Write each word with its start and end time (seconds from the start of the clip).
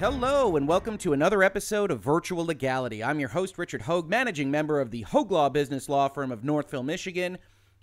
Hello, 0.00 0.56
and 0.56 0.66
welcome 0.66 0.96
to 0.96 1.12
another 1.12 1.42
episode 1.42 1.90
of 1.90 2.00
Virtual 2.00 2.46
Legality. 2.46 3.04
I'm 3.04 3.20
your 3.20 3.28
host, 3.28 3.58
Richard 3.58 3.82
Hoeg, 3.82 4.08
managing 4.08 4.50
member 4.50 4.80
of 4.80 4.90
the 4.90 5.04
Hoeg 5.04 5.30
Law 5.30 5.50
business 5.50 5.90
law 5.90 6.08
firm 6.08 6.32
of 6.32 6.42
Northville, 6.42 6.82
Michigan. 6.82 7.36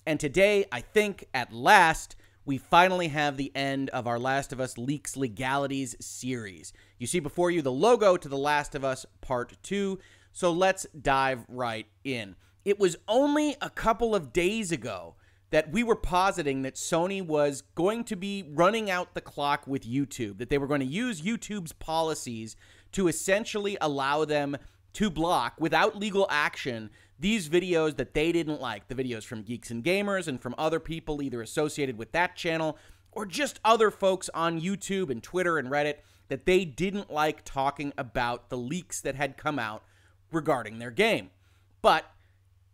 And 0.04 0.20
today, 0.20 0.66
I 0.71 0.82
think 0.82 1.27
at 1.36 1.54
last, 1.54 2.16
we 2.43 2.57
finally 2.57 3.09
have 3.09 3.38
the 3.38 3.52
end 3.54 3.91
of 3.91 4.07
our 4.07 4.18
Last 4.18 4.52
of 4.52 4.59
Us 4.59 4.80
Leaks 4.80 5.16
Legalities 5.16 5.95
series. 6.00 6.73
You 6.98 7.05
see 7.05 7.20
before 7.20 7.52
you 7.52 7.61
the 7.61 7.71
logo 7.71 8.18
to 8.18 8.27
The 8.27 8.36
Last 8.36 8.73
of 8.73 8.84
Us 8.84 9.05
Part 9.21 9.55
2, 9.61 9.99
so 10.31 10.52
let's 10.52 10.88
dive 10.99 11.45
right 11.47 11.86
in. 12.04 12.36
It 12.65 12.79
was 12.79 12.97
only 13.07 13.57
a 13.61 13.70
couple 13.70 14.15
of 14.15 14.34
days 14.34 14.71
ago 14.71 15.16
that 15.50 15.71
we 15.71 15.84
were 15.84 15.95
positing 15.95 16.61
that 16.64 16.75
Sony 16.75 17.25
was 17.25 17.64
going 17.75 18.04
to 18.05 18.16
be 18.16 18.46
running 18.50 18.89
out 18.89 19.14
the 19.14 19.21
clock 19.21 19.65
with 19.65 19.87
YouTube, 19.87 20.37
that 20.39 20.50
they 20.50 20.57
were 20.57 20.68
going 20.68 20.82
to 20.82 20.86
use 20.86 21.21
YouTube's 21.21 21.73
policies 21.73 22.56
to 22.92 23.07
essentially 23.07 23.78
allow 23.79 24.25
them 24.25 24.57
to 24.93 25.10
block 25.10 25.54
without 25.60 25.96
legal 25.97 26.28
action 26.29 26.89
these 27.20 27.50
videos 27.50 27.97
that 27.97 28.14
they 28.14 28.32
didn't 28.32 28.61
like, 28.61 28.87
the 28.87 28.96
videos 28.96 29.23
from 29.23 29.42
Geeks 29.42 29.71
and 29.71 29.83
Gamers 29.83 30.28
and 30.28 30.42
from 30.42 30.54
other 30.57 30.79
people 30.79 31.21
either 31.21 31.42
associated 31.42 31.98
with 31.98 32.11
that 32.11 32.36
channel 32.36 32.78
or 33.11 33.25
just 33.25 33.59
other 33.66 33.89
folks 33.89 34.30
on 34.34 34.61
YouTube 34.61 35.09
and 35.09 35.23
Twitter 35.23 35.58
and 35.58 35.70
Reddit 35.70 35.95
that 36.28 36.45
they 36.45 36.66
didn't 36.66 37.11
like 37.11 37.44
talking 37.44 37.94
about 37.98 38.50
the 38.50 38.58
leaks 38.58 39.02
that 39.02 39.16
had 39.16 39.38
come 39.38 39.58
out 39.58 39.84
regarding 40.31 40.78
their 40.78 40.92
game. 40.92 41.31
But 41.81 42.06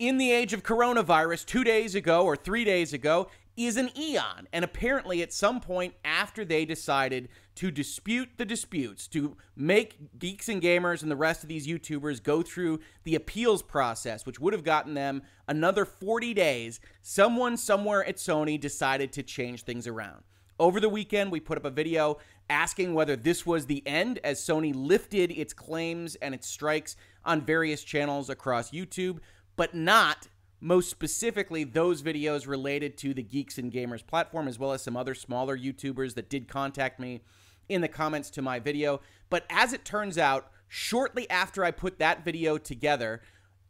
in 0.08 0.18
the 0.18 0.32
age 0.32 0.52
of 0.52 0.64
coronavirus 0.64 1.46
two 1.46 1.64
days 1.64 1.96
ago 1.96 2.26
or 2.26 2.36
three 2.36 2.66
days 2.66 2.92
ago 2.92 3.30
is 3.56 3.78
an 3.78 3.90
eon. 3.98 4.48
And 4.52 4.66
apparently, 4.66 5.22
at 5.22 5.32
some 5.32 5.62
point 5.62 5.94
after 6.04 6.44
they 6.44 6.66
decided 6.66 7.30
to 7.56 7.72
dispute 7.72 8.30
the 8.36 8.44
disputes, 8.44 9.08
to 9.08 9.38
make 9.56 10.20
geeks 10.20 10.50
and 10.50 10.62
gamers 10.62 11.04
and 11.04 11.12
the 11.12 11.16
rest 11.16 11.44
of 11.44 11.50
these 11.50 11.68
YouTubers 11.68 12.22
go 12.22 12.42
through 12.42 12.80
the 13.04 13.16
appeals 13.16 13.62
process, 13.62 14.26
which 14.26 14.40
would 14.40 14.54
have 14.54 14.64
gotten 14.64 14.94
them 14.94 15.22
another 15.48 15.86
40 15.86 16.34
days, 16.34 16.80
someone 17.02 17.56
somewhere 17.56 18.04
at 18.06 18.18
Sony 18.18 18.60
decided 18.60 19.14
to 19.14 19.24
change 19.24 19.64
things 19.64 19.88
around. 19.88 20.24
Over 20.60 20.80
the 20.80 20.90
weekend, 20.90 21.32
we 21.32 21.40
put 21.40 21.58
up 21.58 21.66
a 21.66 21.70
video 21.70 22.18
asking 22.50 22.94
whether 22.94 23.16
this 23.16 23.46
was 23.46 23.68
the 23.68 23.86
end 23.88 24.20
as 24.24 24.40
Sony 24.40 24.74
lifted 24.76 25.32
its 25.32 25.54
claims 25.54 26.16
and 26.16 26.36
its 26.36 26.48
strikes 26.48 26.96
on 27.24 27.46
various 27.46 27.84
channels 27.84 28.30
across 28.30 28.72
YouTube 28.72 29.20
but 29.56 29.74
not 29.74 30.28
most 30.64 30.90
specifically 30.90 31.66
those 31.66 32.02
videos 32.02 32.48
related 32.48 32.98
to 32.98 33.14
the 33.14 33.22
Geeks 33.22 33.58
and 33.58 33.72
Gamers 33.72 34.06
platform, 34.06 34.48
as 34.48 34.58
well 34.58 34.72
as 34.72 34.82
some 34.82 34.96
other 34.96 35.14
smaller 35.14 35.58
YouTubers 35.58 36.16
that 36.16 36.30
did 36.30 36.48
contact 36.48 37.00
me 37.00 37.22
in 37.68 37.82
the 37.82 37.88
comments 37.88 38.30
to 38.32 38.42
my 38.42 38.60
video. 38.60 39.02
But 39.30 39.46
as 39.50 39.74
it 39.74 39.84
turns 39.84 40.18
out, 40.18 40.50
shortly 40.70 41.30
after 41.30 41.66
I 41.66 41.72
put 41.72 42.00
that 42.00 42.24
video 42.24 42.58
together, 42.58 43.22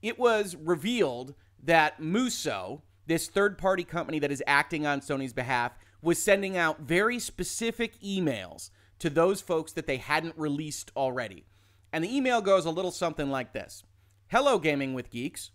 it 0.04 0.20
was 0.20 0.56
revealed 0.56 1.34
that 1.64 2.00
Muso, 2.00 2.84
this 3.08 3.28
third 3.28 3.58
party 3.58 3.84
company 3.84 4.20
that 4.20 4.32
is 4.32 4.44
acting 4.46 4.86
on 4.86 5.02
Sony's 5.02 5.34
behalf, 5.34 5.72
was 6.02 6.22
sending 6.22 6.58
out 6.58 6.82
very 6.82 7.18
specific 7.18 8.00
emails 8.02 8.70
to 9.00 9.10
those 9.10 9.42
folks 9.42 9.72
that 9.72 9.88
they 9.88 9.98
hadn't 9.98 10.38
released 10.38 10.92
already. 10.96 11.46
And 11.92 12.04
the 12.04 12.16
email 12.16 12.42
goes 12.42 12.66
a 12.66 12.72
little 12.72 12.92
something 12.92 13.32
like 13.32 13.54
this 13.54 13.84
Hello, 14.28 14.60
Gaming 14.60 14.94
with 14.94 15.10
Geeks 15.10 15.52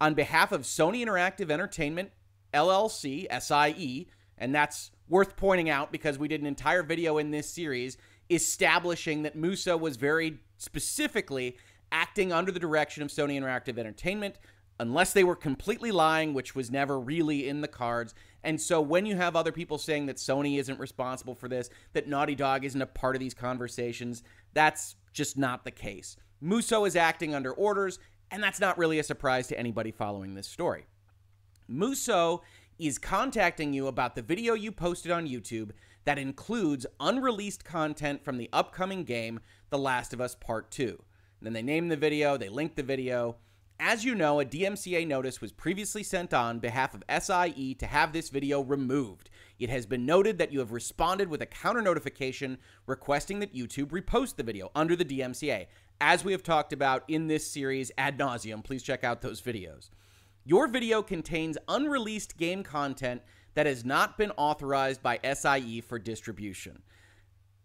on 0.00 0.14
behalf 0.14 0.52
of 0.52 0.62
Sony 0.62 1.04
Interactive 1.04 1.50
Entertainment 1.50 2.10
LLC, 2.52 3.26
SIE, 3.40 4.06
and 4.38 4.54
that's 4.54 4.90
worth 5.08 5.36
pointing 5.36 5.70
out 5.70 5.92
because 5.92 6.18
we 6.18 6.28
did 6.28 6.40
an 6.40 6.46
entire 6.46 6.82
video 6.82 7.18
in 7.18 7.30
this 7.30 7.48
series 7.48 7.96
establishing 8.30 9.22
that 9.22 9.36
Muso 9.36 9.76
was 9.76 9.96
very 9.96 10.38
specifically 10.58 11.56
acting 11.92 12.32
under 12.32 12.50
the 12.50 12.58
direction 12.58 13.02
of 13.02 13.08
Sony 13.08 13.40
Interactive 13.40 13.78
Entertainment 13.78 14.36
unless 14.78 15.12
they 15.12 15.24
were 15.24 15.36
completely 15.36 15.90
lying, 15.90 16.34
which 16.34 16.54
was 16.54 16.70
never 16.70 16.98
really 16.98 17.48
in 17.48 17.60
the 17.60 17.68
cards. 17.68 18.14
And 18.44 18.60
so 18.60 18.80
when 18.80 19.06
you 19.06 19.16
have 19.16 19.34
other 19.34 19.52
people 19.52 19.78
saying 19.78 20.06
that 20.06 20.16
Sony 20.16 20.58
isn't 20.58 20.78
responsible 20.78 21.34
for 21.34 21.48
this, 21.48 21.70
that 21.94 22.08
Naughty 22.08 22.34
Dog 22.34 22.64
isn't 22.64 22.82
a 22.82 22.86
part 22.86 23.16
of 23.16 23.20
these 23.20 23.34
conversations, 23.34 24.22
that's 24.52 24.96
just 25.12 25.38
not 25.38 25.64
the 25.64 25.70
case. 25.70 26.16
Muso 26.40 26.84
is 26.84 26.96
acting 26.96 27.34
under 27.34 27.52
orders 27.52 27.98
and 28.30 28.42
that's 28.42 28.60
not 28.60 28.78
really 28.78 28.98
a 28.98 29.04
surprise 29.04 29.46
to 29.48 29.58
anybody 29.58 29.90
following 29.90 30.34
this 30.34 30.48
story. 30.48 30.86
Muso 31.68 32.42
is 32.78 32.98
contacting 32.98 33.72
you 33.72 33.86
about 33.86 34.14
the 34.14 34.22
video 34.22 34.54
you 34.54 34.70
posted 34.70 35.10
on 35.10 35.26
YouTube 35.26 35.70
that 36.04 36.18
includes 36.18 36.86
unreleased 37.00 37.64
content 37.64 38.24
from 38.24 38.38
the 38.38 38.48
upcoming 38.52 39.04
game, 39.04 39.40
The 39.70 39.78
Last 39.78 40.12
of 40.12 40.20
Us 40.20 40.34
Part 40.34 40.70
2. 40.70 41.02
And 41.40 41.46
then 41.46 41.52
they 41.52 41.62
name 41.62 41.88
the 41.88 41.96
video, 41.96 42.36
they 42.36 42.48
link 42.48 42.76
the 42.76 42.82
video. 42.82 43.36
As 43.78 44.04
you 44.04 44.14
know, 44.14 44.40
a 44.40 44.44
DMCA 44.44 45.06
notice 45.06 45.40
was 45.40 45.52
previously 45.52 46.02
sent 46.02 46.32
on 46.32 46.60
behalf 46.60 46.94
of 46.94 47.02
SIE 47.10 47.76
to 47.78 47.86
have 47.86 48.12
this 48.12 48.30
video 48.30 48.62
removed. 48.62 49.28
It 49.58 49.68
has 49.68 49.84
been 49.84 50.06
noted 50.06 50.38
that 50.38 50.52
you 50.52 50.60
have 50.60 50.72
responded 50.72 51.28
with 51.28 51.42
a 51.42 51.46
counter 51.46 51.82
notification 51.82 52.56
requesting 52.86 53.40
that 53.40 53.54
YouTube 53.54 53.88
repost 53.88 54.36
the 54.36 54.42
video 54.42 54.70
under 54.74 54.96
the 54.96 55.04
DMCA 55.04 55.66
as 56.00 56.24
we 56.24 56.32
have 56.32 56.42
talked 56.42 56.72
about 56.72 57.04
in 57.08 57.26
this 57.26 57.50
series 57.50 57.90
ad 57.96 58.18
nauseum. 58.18 58.62
Please 58.62 58.82
check 58.82 59.04
out 59.04 59.22
those 59.22 59.40
videos. 59.40 59.90
Your 60.44 60.68
video 60.68 61.02
contains 61.02 61.58
unreleased 61.68 62.36
game 62.36 62.62
content 62.62 63.22
that 63.54 63.66
has 63.66 63.84
not 63.84 64.16
been 64.18 64.30
authorized 64.36 65.02
by 65.02 65.18
SIE 65.22 65.80
for 65.80 65.98
distribution. 65.98 66.82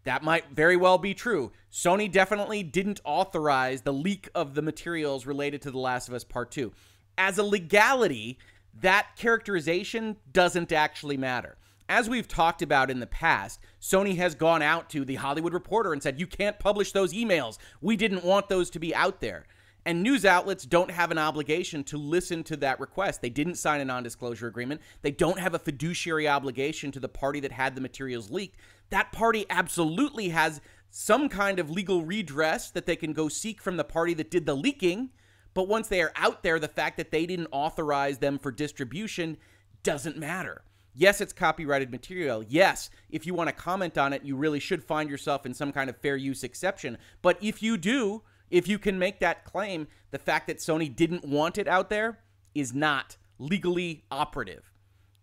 That 0.04 0.24
might 0.24 0.50
very 0.52 0.78
well 0.78 0.98
be 0.98 1.14
true. 1.14 1.52
Sony 1.72 2.12
definitely 2.12 2.64
didn't 2.64 3.02
authorize 3.04 3.82
the 3.82 3.94
leak 3.94 4.30
of 4.34 4.56
the 4.56 4.62
materials 4.62 5.26
related 5.28 5.62
to 5.64 5.72
The 5.72 5.78
Last 5.78 6.08
of 6.08 6.16
Us 6.16 6.24
Part 6.24 6.50
2. 6.52 6.72
As 7.18 7.38
a 7.38 7.44
legality, 7.44 8.40
that 8.80 9.10
characterization 9.16 10.16
doesn't 10.32 10.72
actually 10.72 11.18
matter 11.18 11.58
as 11.92 12.10
we've 12.10 12.28
talked 12.28 12.62
about 12.62 12.90
in 12.90 13.02
the 13.02 13.06
past, 13.06 13.60
Sony 13.82 14.16
has 14.16 14.34
gone 14.34 14.62
out 14.62 14.90
to 14.92 15.04
the 15.04 15.16
Hollywood 15.16 15.54
Reporter 15.54 15.92
and 15.92 16.02
said, 16.02 16.22
you 16.22 16.26
can't 16.26 16.58
publish 16.58 16.94
those 16.94 17.12
emails. 17.14 17.58
We 17.82 17.98
didn't 17.98 18.24
want 18.24 18.48
those 18.48 18.70
to 18.70 18.80
be 18.80 18.96
out 18.96 19.20
there. 19.20 19.46
And 19.86 20.02
news 20.02 20.24
outlets 20.24 20.64
don't 20.64 20.92
have 20.92 21.12
an 21.12 21.18
obligation 21.18 21.84
to 21.86 21.98
listen 21.98 22.46
to 22.46 22.56
that 22.58 22.80
request. 22.80 23.22
They 23.22 23.30
didn't 23.30 23.56
sign 23.56 23.82
a 23.82 23.86
non 23.86 24.04
disclosure 24.04 24.48
agreement. 24.48 24.80
They 25.02 25.12
don't 25.12 25.40
have 25.40 25.54
a 25.54 25.60
fiduciary 25.60 26.30
obligation 26.30 26.94
to 26.94 27.00
the 27.02 27.10
party 27.10 27.42
that 27.42 27.52
had 27.52 27.76
the 27.76 27.82
materials 27.82 28.32
leaked. 28.32 28.58
That 28.90 29.12
party 29.12 29.46
absolutely 29.50 30.30
has 30.30 30.62
some 30.92 31.28
kind 31.28 31.60
of 31.60 31.70
legal 31.70 32.06
redress 32.06 32.72
that 32.72 32.86
they 32.86 32.96
can 32.96 33.12
go 33.12 33.28
seek 33.28 33.62
from 33.62 33.76
the 33.76 33.84
party 33.84 34.14
that 34.14 34.32
did 34.32 34.46
the 34.46 34.56
leaking. 34.56 35.10
But 35.54 35.68
once 35.68 35.90
they 35.90 36.02
are 36.02 36.14
out 36.16 36.42
there, 36.42 36.60
the 36.60 36.70
fact 36.70 36.96
that 36.98 37.12
they 37.12 37.26
didn't 37.26 37.48
authorize 37.52 38.20
them 38.20 38.40
for 38.40 38.52
distribution 38.52 39.36
doesn't 39.84 40.16
matter. 40.16 40.62
Yes, 40.94 41.22
it's 41.22 41.34
copyrighted 41.34 41.92
material. 41.92 42.44
Yes, 42.48 42.90
if 43.10 43.26
you 43.26 43.34
want 43.34 43.48
to 43.48 43.56
comment 43.56 43.98
on 43.98 44.14
it, 44.14 44.24
you 44.24 44.36
really 44.36 44.60
should 44.60 44.84
find 44.84 45.10
yourself 45.10 45.46
in 45.46 45.54
some 45.54 45.72
kind 45.72 45.90
of 45.90 45.98
fair 45.98 46.18
use 46.18 46.44
exception. 46.44 46.98
But 47.22 47.38
if 47.42 47.64
you 47.64 47.78
do, 47.78 48.24
if 48.50 48.68
you 48.68 48.78
can 48.78 49.00
make 49.00 49.20
that 49.20 49.46
claim, 49.46 49.88
the 50.12 50.20
fact 50.20 50.48
that 50.48 50.58
Sony 50.58 50.94
didn't 50.94 51.26
want 51.26 51.58
it 51.58 51.68
out 51.68 51.90
there 51.90 52.20
is 52.54 52.74
not 52.74 53.16
legally 53.40 54.04
operative. 54.12 54.72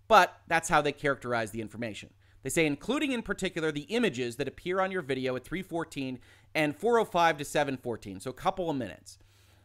But 0.08 0.40
that's 0.46 0.70
how 0.70 0.80
they 0.80 0.92
characterize 0.92 1.50
the 1.50 1.60
information. 1.60 2.10
They 2.42 2.50
say, 2.50 2.66
including 2.66 3.12
in 3.12 3.22
particular 3.22 3.70
the 3.70 3.82
images 3.82 4.36
that 4.36 4.48
appear 4.48 4.80
on 4.80 4.90
your 4.90 5.02
video 5.02 5.36
at 5.36 5.44
314 5.44 6.18
and 6.54 6.74
405 6.74 7.38
to 7.38 7.44
714, 7.44 8.20
so 8.20 8.30
a 8.30 8.32
couple 8.32 8.70
of 8.70 8.76
minutes. 8.76 9.18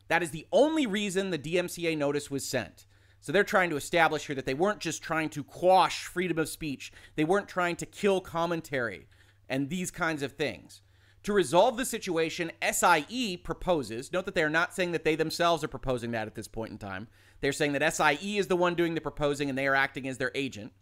That 0.09 0.21
is 0.21 0.31
the 0.31 0.47
only 0.51 0.85
reason 0.85 1.29
the 1.29 1.39
DMCA 1.39 1.97
notice 1.97 2.29
was 2.29 2.45
sent. 2.45 2.85
So 3.23 3.31
they're 3.31 3.45
trying 3.45 3.69
to 3.69 3.77
establish 3.77 4.27
here 4.27 4.35
that 4.35 4.45
they 4.45 4.53
weren't 4.53 4.81
just 4.81 5.01
trying 5.01 5.29
to 5.29 5.45
quash 5.45 6.03
freedom 6.03 6.37
of 6.37 6.49
speech, 6.49 6.91
they 7.15 7.23
weren't 7.23 7.47
trying 7.47 7.77
to 7.77 7.85
kill 7.85 8.19
commentary 8.19 9.07
and 9.47 9.69
these 9.69 9.91
kinds 9.91 10.21
of 10.23 10.33
things. 10.33 10.81
To 11.23 11.31
resolve 11.31 11.77
the 11.77 11.85
situation, 11.85 12.51
SIE 12.61 13.39
proposes, 13.41 14.11
note 14.11 14.25
that 14.25 14.35
they 14.35 14.43
are 14.43 14.49
not 14.49 14.73
saying 14.73 14.91
that 14.91 15.05
they 15.05 15.15
themselves 15.15 15.63
are 15.63 15.69
proposing 15.69 16.11
that 16.11 16.27
at 16.27 16.35
this 16.35 16.49
point 16.49 16.71
in 16.71 16.77
time. 16.77 17.07
They're 17.39 17.53
saying 17.53 17.71
that 17.71 17.93
SIE 17.93 18.37
is 18.37 18.47
the 18.47 18.57
one 18.57 18.75
doing 18.75 18.93
the 18.93 18.99
proposing 18.99 19.47
and 19.47 19.57
they 19.57 19.67
are 19.67 19.75
acting 19.75 20.05
as 20.05 20.17
their 20.17 20.31
agent. 20.35 20.73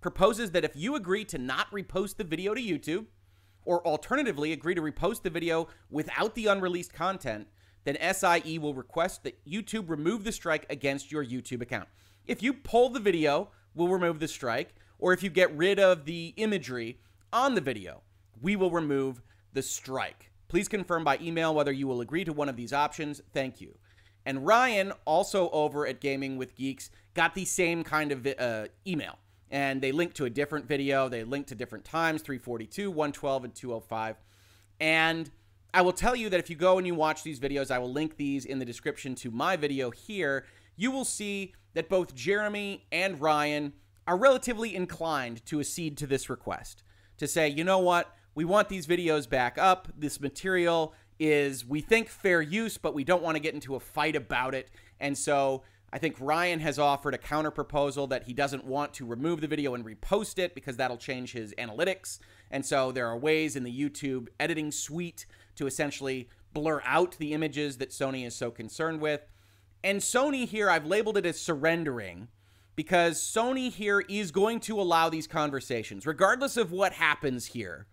Proposes 0.00 0.50
that 0.50 0.64
if 0.64 0.74
you 0.74 0.96
agree 0.96 1.24
to 1.26 1.38
not 1.38 1.70
repost 1.70 2.16
the 2.16 2.24
video 2.24 2.54
to 2.54 2.60
YouTube, 2.60 3.06
or 3.64 3.86
alternatively 3.86 4.52
agree 4.52 4.74
to 4.74 4.82
repost 4.82 5.22
the 5.22 5.30
video 5.30 5.68
without 5.90 6.34
the 6.34 6.46
unreleased 6.46 6.92
content, 6.92 7.46
then 7.84 7.96
SIE 8.14 8.58
will 8.58 8.74
request 8.74 9.22
that 9.22 9.44
YouTube 9.46 9.88
remove 9.88 10.24
the 10.24 10.32
strike 10.32 10.66
against 10.70 11.12
your 11.12 11.24
YouTube 11.24 11.62
account. 11.62 11.88
If 12.26 12.42
you 12.42 12.52
pull 12.54 12.88
the 12.88 13.00
video, 13.00 13.50
we'll 13.74 13.88
remove 13.88 14.18
the 14.18 14.28
strike, 14.28 14.74
or 14.98 15.12
if 15.12 15.22
you 15.22 15.30
get 15.30 15.54
rid 15.56 15.78
of 15.78 16.04
the 16.04 16.32
imagery 16.36 16.98
on 17.32 17.54
the 17.54 17.60
video, 17.60 18.02
we 18.40 18.56
will 18.56 18.70
remove 18.70 19.22
the 19.52 19.62
strike. 19.62 20.30
Please 20.48 20.68
confirm 20.68 21.04
by 21.04 21.18
email 21.20 21.54
whether 21.54 21.72
you 21.72 21.86
will 21.86 22.00
agree 22.00 22.24
to 22.24 22.32
one 22.32 22.48
of 22.48 22.56
these 22.56 22.72
options. 22.72 23.20
Thank 23.32 23.60
you. 23.60 23.76
And 24.26 24.46
Ryan, 24.46 24.92
also 25.04 25.50
over 25.50 25.86
at 25.86 26.00
Gaming 26.00 26.36
with 26.36 26.54
Geeks, 26.54 26.90
got 27.14 27.34
the 27.34 27.44
same 27.44 27.84
kind 27.84 28.12
of 28.12 28.26
uh, 28.26 28.66
email. 28.86 29.18
And 29.50 29.82
they 29.82 29.92
linked 29.92 30.16
to 30.16 30.24
a 30.24 30.30
different 30.30 30.66
video. 30.66 31.08
They 31.08 31.24
linked 31.24 31.50
to 31.50 31.54
different 31.54 31.84
times 31.84 32.22
342, 32.22 32.90
112, 32.90 33.44
and 33.44 33.54
205. 33.54 34.16
And 34.80 35.30
I 35.74 35.82
will 35.82 35.92
tell 35.92 36.14
you 36.14 36.30
that 36.30 36.38
if 36.38 36.48
you 36.48 36.54
go 36.54 36.78
and 36.78 36.86
you 36.86 36.94
watch 36.94 37.24
these 37.24 37.40
videos, 37.40 37.72
I 37.72 37.80
will 37.80 37.90
link 37.90 38.16
these 38.16 38.44
in 38.44 38.60
the 38.60 38.64
description 38.64 39.16
to 39.16 39.32
my 39.32 39.56
video 39.56 39.90
here. 39.90 40.46
You 40.76 40.92
will 40.92 41.04
see 41.04 41.52
that 41.74 41.88
both 41.88 42.14
Jeremy 42.14 42.86
and 42.92 43.20
Ryan 43.20 43.72
are 44.06 44.16
relatively 44.16 44.76
inclined 44.76 45.44
to 45.46 45.58
accede 45.58 45.96
to 45.98 46.06
this 46.06 46.30
request 46.30 46.84
to 47.16 47.26
say, 47.26 47.48
you 47.48 47.64
know 47.64 47.80
what, 47.80 48.14
we 48.36 48.44
want 48.44 48.68
these 48.68 48.86
videos 48.86 49.28
back 49.28 49.58
up. 49.58 49.88
This 49.98 50.20
material 50.20 50.94
is, 51.18 51.66
we 51.66 51.80
think, 51.80 52.08
fair 52.08 52.40
use, 52.40 52.78
but 52.78 52.94
we 52.94 53.02
don't 53.02 53.22
want 53.22 53.34
to 53.34 53.40
get 53.40 53.54
into 53.54 53.74
a 53.74 53.80
fight 53.80 54.14
about 54.14 54.54
it. 54.54 54.70
And 55.00 55.18
so 55.18 55.64
I 55.94 55.98
think 55.98 56.16
Ryan 56.18 56.58
has 56.58 56.76
offered 56.76 57.14
a 57.14 57.18
counter 57.18 57.52
proposal 57.52 58.08
that 58.08 58.24
he 58.24 58.32
doesn't 58.32 58.64
want 58.64 58.94
to 58.94 59.06
remove 59.06 59.40
the 59.40 59.46
video 59.46 59.74
and 59.74 59.84
repost 59.84 60.40
it 60.40 60.52
because 60.52 60.76
that'll 60.76 60.96
change 60.96 61.30
his 61.30 61.54
analytics. 61.56 62.18
And 62.50 62.66
so 62.66 62.90
there 62.90 63.06
are 63.06 63.16
ways 63.16 63.54
in 63.54 63.62
the 63.62 63.72
YouTube 63.72 64.26
editing 64.40 64.72
suite 64.72 65.24
to 65.54 65.68
essentially 65.68 66.28
blur 66.52 66.82
out 66.84 67.16
the 67.18 67.32
images 67.32 67.78
that 67.78 67.90
Sony 67.90 68.26
is 68.26 68.34
so 68.34 68.50
concerned 68.50 69.00
with. 69.00 69.20
And 69.84 70.00
Sony 70.00 70.48
here, 70.48 70.68
I've 70.68 70.84
labeled 70.84 71.16
it 71.16 71.26
as 71.26 71.40
surrendering 71.40 72.26
because 72.74 73.20
Sony 73.20 73.70
here 73.70 74.00
is 74.00 74.32
going 74.32 74.58
to 74.60 74.80
allow 74.80 75.08
these 75.08 75.28
conversations, 75.28 76.08
regardless 76.08 76.56
of 76.56 76.72
what 76.72 76.94
happens 76.94 77.46
here. 77.46 77.86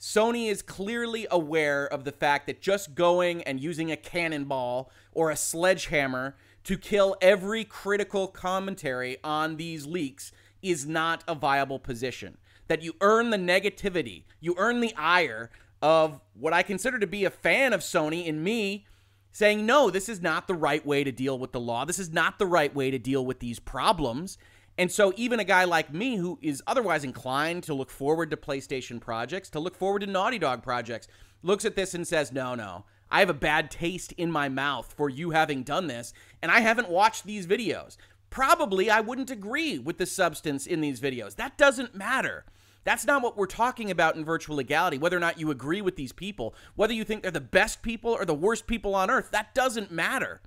Sony 0.00 0.48
is 0.48 0.60
clearly 0.60 1.28
aware 1.30 1.86
of 1.86 2.02
the 2.02 2.10
fact 2.10 2.48
that 2.48 2.60
just 2.60 2.96
going 2.96 3.44
and 3.44 3.60
using 3.60 3.92
a 3.92 3.96
cannonball 3.96 4.90
or 5.12 5.30
a 5.30 5.36
sledgehammer 5.36 6.36
to 6.68 6.76
kill 6.76 7.16
every 7.22 7.64
critical 7.64 8.28
commentary 8.28 9.16
on 9.24 9.56
these 9.56 9.86
leaks 9.86 10.32
is 10.60 10.86
not 10.86 11.24
a 11.26 11.34
viable 11.34 11.78
position. 11.78 12.36
That 12.66 12.82
you 12.82 12.92
earn 13.00 13.30
the 13.30 13.38
negativity, 13.38 14.24
you 14.38 14.54
earn 14.58 14.80
the 14.80 14.94
ire 14.94 15.48
of 15.80 16.20
what 16.34 16.52
I 16.52 16.62
consider 16.62 16.98
to 16.98 17.06
be 17.06 17.24
a 17.24 17.30
fan 17.30 17.72
of 17.72 17.80
Sony 17.80 18.26
in 18.26 18.44
me 18.44 18.84
saying, 19.32 19.64
no, 19.64 19.88
this 19.88 20.10
is 20.10 20.20
not 20.20 20.46
the 20.46 20.52
right 20.52 20.84
way 20.84 21.04
to 21.04 21.10
deal 21.10 21.38
with 21.38 21.52
the 21.52 21.60
law. 21.60 21.86
This 21.86 21.98
is 21.98 22.12
not 22.12 22.38
the 22.38 22.44
right 22.44 22.74
way 22.74 22.90
to 22.90 22.98
deal 22.98 23.24
with 23.24 23.38
these 23.38 23.58
problems. 23.58 24.36
And 24.76 24.92
so, 24.92 25.14
even 25.16 25.40
a 25.40 25.44
guy 25.44 25.64
like 25.64 25.90
me 25.90 26.16
who 26.16 26.38
is 26.42 26.62
otherwise 26.66 27.02
inclined 27.02 27.62
to 27.62 27.72
look 27.72 27.88
forward 27.88 28.30
to 28.30 28.36
PlayStation 28.36 29.00
projects, 29.00 29.48
to 29.50 29.58
look 29.58 29.74
forward 29.74 30.00
to 30.00 30.06
Naughty 30.06 30.38
Dog 30.38 30.62
projects, 30.62 31.08
looks 31.42 31.64
at 31.64 31.76
this 31.76 31.94
and 31.94 32.06
says, 32.06 32.30
no, 32.30 32.54
no, 32.54 32.84
I 33.10 33.20
have 33.20 33.30
a 33.30 33.34
bad 33.34 33.70
taste 33.70 34.12
in 34.12 34.30
my 34.30 34.48
mouth 34.48 34.92
for 34.96 35.08
you 35.08 35.30
having 35.30 35.62
done 35.62 35.86
this, 35.86 36.12
and 36.42 36.50
I 36.50 36.60
haven't 36.60 36.90
watched 36.90 37.24
these 37.24 37.46
videos. 37.46 37.96
Probably 38.30 38.90
I 38.90 39.00
wouldn't 39.00 39.30
agree 39.30 39.78
with 39.78 39.98
the 39.98 40.06
substance 40.06 40.66
in 40.66 40.80
these 40.80 41.00
videos. 41.00 41.36
That 41.36 41.56
doesn't 41.56 41.94
matter. 41.94 42.44
That's 42.84 43.06
not 43.06 43.22
what 43.22 43.36
we're 43.36 43.46
talking 43.46 43.90
about 43.90 44.16
in 44.16 44.24
virtual 44.24 44.56
legality. 44.56 44.98
Whether 44.98 45.16
or 45.16 45.20
not 45.20 45.40
you 45.40 45.50
agree 45.50 45.82
with 45.82 45.96
these 45.96 46.12
people, 46.12 46.54
whether 46.74 46.92
you 46.92 47.04
think 47.04 47.22
they're 47.22 47.30
the 47.30 47.40
best 47.40 47.82
people 47.82 48.12
or 48.12 48.24
the 48.24 48.34
worst 48.34 48.66
people 48.66 48.94
on 48.94 49.10
earth, 49.10 49.30
that 49.30 49.54
doesn't 49.54 49.90
matter. 49.90 50.40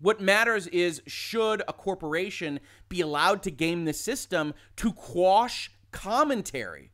What 0.00 0.20
matters 0.20 0.68
is 0.68 1.02
should 1.06 1.62
a 1.66 1.72
corporation 1.72 2.60
be 2.88 3.00
allowed 3.00 3.42
to 3.44 3.50
game 3.50 3.84
the 3.84 3.92
system 3.92 4.54
to 4.76 4.92
quash 4.92 5.72
commentary, 5.90 6.92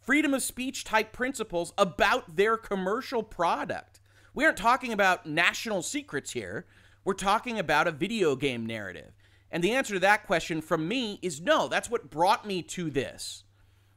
freedom 0.00 0.32
of 0.32 0.42
speech 0.42 0.84
type 0.84 1.12
principles 1.12 1.74
about 1.76 2.36
their 2.36 2.56
commercial 2.56 3.22
product? 3.22 4.00
We 4.34 4.44
aren't 4.44 4.58
talking 4.58 4.92
about 4.92 5.26
national 5.26 5.82
secrets 5.82 6.32
here. 6.32 6.66
We're 7.04 7.14
talking 7.14 7.58
about 7.58 7.88
a 7.88 7.92
video 7.92 8.36
game 8.36 8.66
narrative. 8.66 9.12
And 9.50 9.62
the 9.62 9.72
answer 9.72 9.94
to 9.94 10.00
that 10.00 10.26
question 10.26 10.60
from 10.60 10.88
me 10.88 11.18
is 11.22 11.40
no. 11.40 11.68
That's 11.68 11.88
what 11.88 12.10
brought 12.10 12.46
me 12.46 12.62
to 12.62 12.90
this 12.90 13.44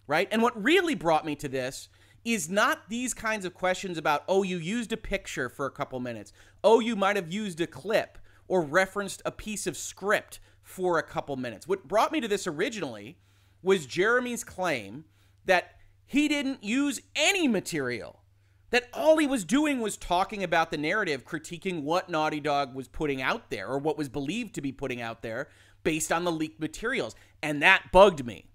right? 0.07 0.27
And 0.31 0.41
what 0.41 0.61
really 0.61 0.95
brought 0.95 1.25
me 1.25 1.35
to 1.35 1.49
this 1.49 1.89
is 2.25 2.49
not 2.49 2.89
these 2.89 3.13
kinds 3.13 3.45
of 3.45 3.53
questions 3.53 3.97
about, 3.97 4.23
oh, 4.27 4.43
you 4.43 4.57
used 4.57 4.91
a 4.91 4.97
picture 4.97 5.49
for 5.49 5.65
a 5.65 5.71
couple 5.71 5.99
minutes. 5.99 6.33
Oh, 6.63 6.79
you 6.79 6.95
might 6.95 7.15
have 7.15 7.31
used 7.31 7.61
a 7.61 7.67
clip 7.67 8.17
or 8.47 8.61
referenced 8.61 9.21
a 9.25 9.31
piece 9.31 9.67
of 9.67 9.77
script 9.77 10.39
for 10.63 10.97
a 10.97 11.03
couple 11.03 11.35
minutes. 11.35 11.67
What 11.67 11.87
brought 11.87 12.11
me 12.11 12.19
to 12.21 12.27
this 12.27 12.47
originally 12.47 13.17
was 13.61 13.85
Jeremy's 13.85 14.43
claim 14.43 15.05
that 15.45 15.75
he 16.05 16.27
didn't 16.27 16.63
use 16.63 17.01
any 17.15 17.47
material. 17.47 18.21
That 18.69 18.89
all 18.93 19.17
he 19.17 19.27
was 19.27 19.45
doing 19.45 19.79
was 19.79 19.95
talking 19.95 20.43
about 20.43 20.71
the 20.71 20.77
narrative, 20.77 21.25
critiquing 21.25 21.83
what 21.83 22.09
Naughty 22.09 22.39
Dog 22.39 22.75
was 22.75 22.87
putting 22.87 23.21
out 23.21 23.49
there 23.49 23.67
or 23.67 23.77
what 23.77 23.97
was 23.97 24.09
believed 24.09 24.55
to 24.55 24.61
be 24.61 24.71
putting 24.71 25.01
out 25.01 25.21
there 25.21 25.47
based 25.83 26.11
on 26.11 26.25
the 26.25 26.31
leaked 26.31 26.59
materials. 26.59 27.15
And 27.41 27.61
that 27.61 27.91
bugged 27.91 28.25
me 28.25 28.47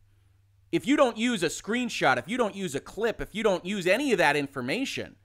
if 0.72 0.86
you 0.86 0.96
don't 0.96 1.18
use 1.18 1.42
a 1.42 1.48
screenshot, 1.48 2.16
if 2.16 2.26
you 2.26 2.38
don't 2.38 2.56
use 2.56 2.74
a 2.74 2.80
clip, 2.80 3.20
if 3.20 3.34
you 3.34 3.42
don't 3.42 3.64
use 3.64 3.86
any 3.86 4.10
of 4.10 4.18
that 4.18 4.36
information, 4.36 5.16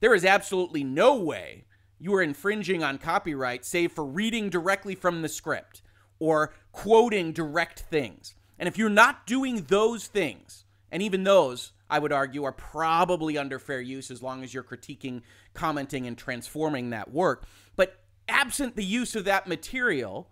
there 0.00 0.14
is 0.14 0.24
absolutely 0.24 0.82
no 0.82 1.16
way 1.16 1.64
you 1.98 2.12
are 2.14 2.22
infringing 2.22 2.82
on 2.82 2.98
copyright 2.98 3.64
save 3.64 3.92
for 3.92 4.04
reading 4.04 4.50
directly 4.50 4.96
from 4.96 5.22
the 5.22 5.28
script 5.28 5.80
or 6.18 6.52
quoting 6.72 7.32
direct 7.32 7.80
things. 7.80 8.34
And 8.58 8.66
if 8.68 8.76
you're 8.76 8.88
not 8.88 9.26
doing 9.26 9.66
those 9.68 10.08
things, 10.08 10.64
and 10.90 11.02
even 11.02 11.22
those, 11.22 11.72
I 11.88 11.98
would 11.98 12.12
argue, 12.12 12.44
are 12.44 12.52
probably 12.52 13.38
under 13.38 13.58
fair 13.58 13.80
use 13.80 14.10
as 14.10 14.22
long 14.22 14.42
as 14.42 14.52
you're 14.52 14.62
critiquing, 14.62 15.22
commenting, 15.54 16.06
and 16.06 16.16
transforming 16.16 16.90
that 16.90 17.12
work. 17.12 17.46
But 17.76 18.00
absent 18.28 18.76
the 18.76 18.84
use 18.84 19.14
of 19.14 19.24
that 19.24 19.46
material, 19.46 20.30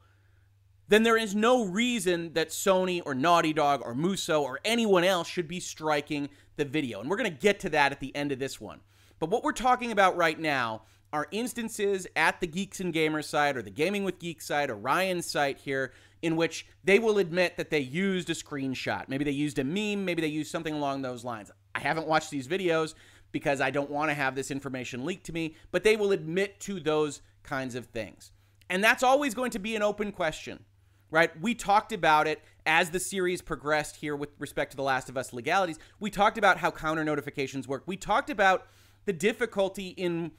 then 0.88 1.02
there 1.02 1.16
is 1.16 1.34
no 1.34 1.64
reason 1.64 2.32
that 2.34 2.50
Sony 2.50 3.00
or 3.04 3.14
Naughty 3.14 3.52
Dog 3.52 3.82
or 3.84 3.94
Muso 3.94 4.42
or 4.42 4.60
anyone 4.64 5.04
else 5.04 5.28
should 5.28 5.48
be 5.48 5.60
striking 5.60 6.28
the 6.56 6.64
video. 6.64 7.00
And 7.00 7.08
we're 7.08 7.16
going 7.16 7.30
to 7.30 7.38
get 7.38 7.60
to 7.60 7.70
that 7.70 7.92
at 7.92 8.00
the 8.00 8.14
end 8.14 8.32
of 8.32 8.38
this 8.38 8.60
one. 8.60 8.80
But 9.18 9.30
what 9.30 9.44
we're 9.44 9.52
talking 9.52 9.92
about 9.92 10.16
right 10.16 10.38
now 10.38 10.82
are 11.12 11.28
instances 11.30 12.06
at 12.16 12.40
the 12.40 12.46
Geeks 12.46 12.80
and 12.80 12.92
Gamers 12.92 13.24
site 13.24 13.56
or 13.56 13.62
the 13.62 13.70
Gaming 13.70 14.04
with 14.04 14.18
Geeks 14.18 14.46
site 14.46 14.68
or 14.68 14.76
Ryan's 14.76 15.30
site 15.30 15.58
here 15.58 15.92
in 16.24 16.36
which 16.36 16.66
they 16.82 16.98
will 16.98 17.18
admit 17.18 17.56
that 17.58 17.68
they 17.68 17.78
used 17.78 18.30
a 18.30 18.34
screenshot. 18.34 19.08
Maybe 19.08 19.24
they 19.24 19.30
used 19.30 19.58
a 19.58 19.64
meme, 19.64 20.04
maybe 20.04 20.22
they 20.22 20.28
used 20.28 20.50
something 20.50 20.72
along 20.72 21.02
those 21.02 21.22
lines. 21.22 21.50
I 21.74 21.80
haven't 21.80 22.06
watched 22.06 22.30
these 22.30 22.48
videos 22.48 22.94
because 23.30 23.60
I 23.60 23.70
don't 23.70 23.90
want 23.90 24.08
to 24.10 24.14
have 24.14 24.34
this 24.34 24.50
information 24.50 25.04
leaked 25.04 25.26
to 25.26 25.32
me, 25.32 25.54
but 25.70 25.84
they 25.84 25.96
will 25.96 26.12
admit 26.12 26.60
to 26.60 26.80
those 26.80 27.20
kinds 27.42 27.74
of 27.74 27.86
things. 27.86 28.32
And 28.70 28.82
that's 28.82 29.02
always 29.02 29.34
going 29.34 29.50
to 29.50 29.58
be 29.58 29.76
an 29.76 29.82
open 29.82 30.12
question 30.12 30.64
right? 31.10 31.30
We 31.40 31.54
talked 31.54 31.92
about 31.92 32.26
it 32.26 32.42
as 32.66 32.90
the 32.90 32.98
series 32.98 33.40
progressed 33.40 33.94
here 33.94 34.16
with 34.16 34.30
respect 34.40 34.72
to 34.72 34.76
The 34.76 34.82
Last 34.82 35.08
of 35.08 35.16
Us 35.16 35.32
legalities. 35.32 35.78
We 36.00 36.10
talked 36.10 36.38
about 36.38 36.58
how 36.58 36.72
counter 36.72 37.04
notifications 37.04 37.68
work. 37.68 37.84
We 37.86 37.96
talked 37.96 38.30
about 38.30 38.66
the 39.04 39.12
difficulty 39.12 39.90
in 39.90 40.32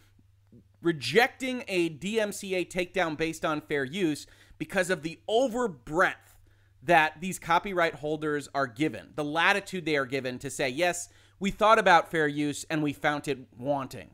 rejecting 0.81 1.63
a 1.69 1.91
DMCA 1.91 2.69
takedown 2.69 3.15
based 3.15 3.45
on 3.45 3.61
fair 3.61 3.85
use 3.85 4.27
because 4.57 4.89
of 4.89 5.03
the 5.03 5.19
over 5.27 5.67
breadth 5.67 6.35
that 6.83 7.19
these 7.19 7.39
copyright 7.39 7.95
holders 7.95 8.47
are 8.53 8.67
given, 8.67 9.09
the 9.15 9.23
latitude 9.23 9.85
they 9.85 9.97
are 9.97 10.05
given 10.05 10.37
to 10.39 10.49
say, 10.49 10.69
yes, 10.69 11.09
we 11.39 11.51
thought 11.51 11.79
about 11.79 12.11
fair 12.11 12.27
use 12.27 12.65
and 12.69 12.81
we 12.83 12.93
found 12.93 13.27
it 13.27 13.39
wanting. 13.57 14.11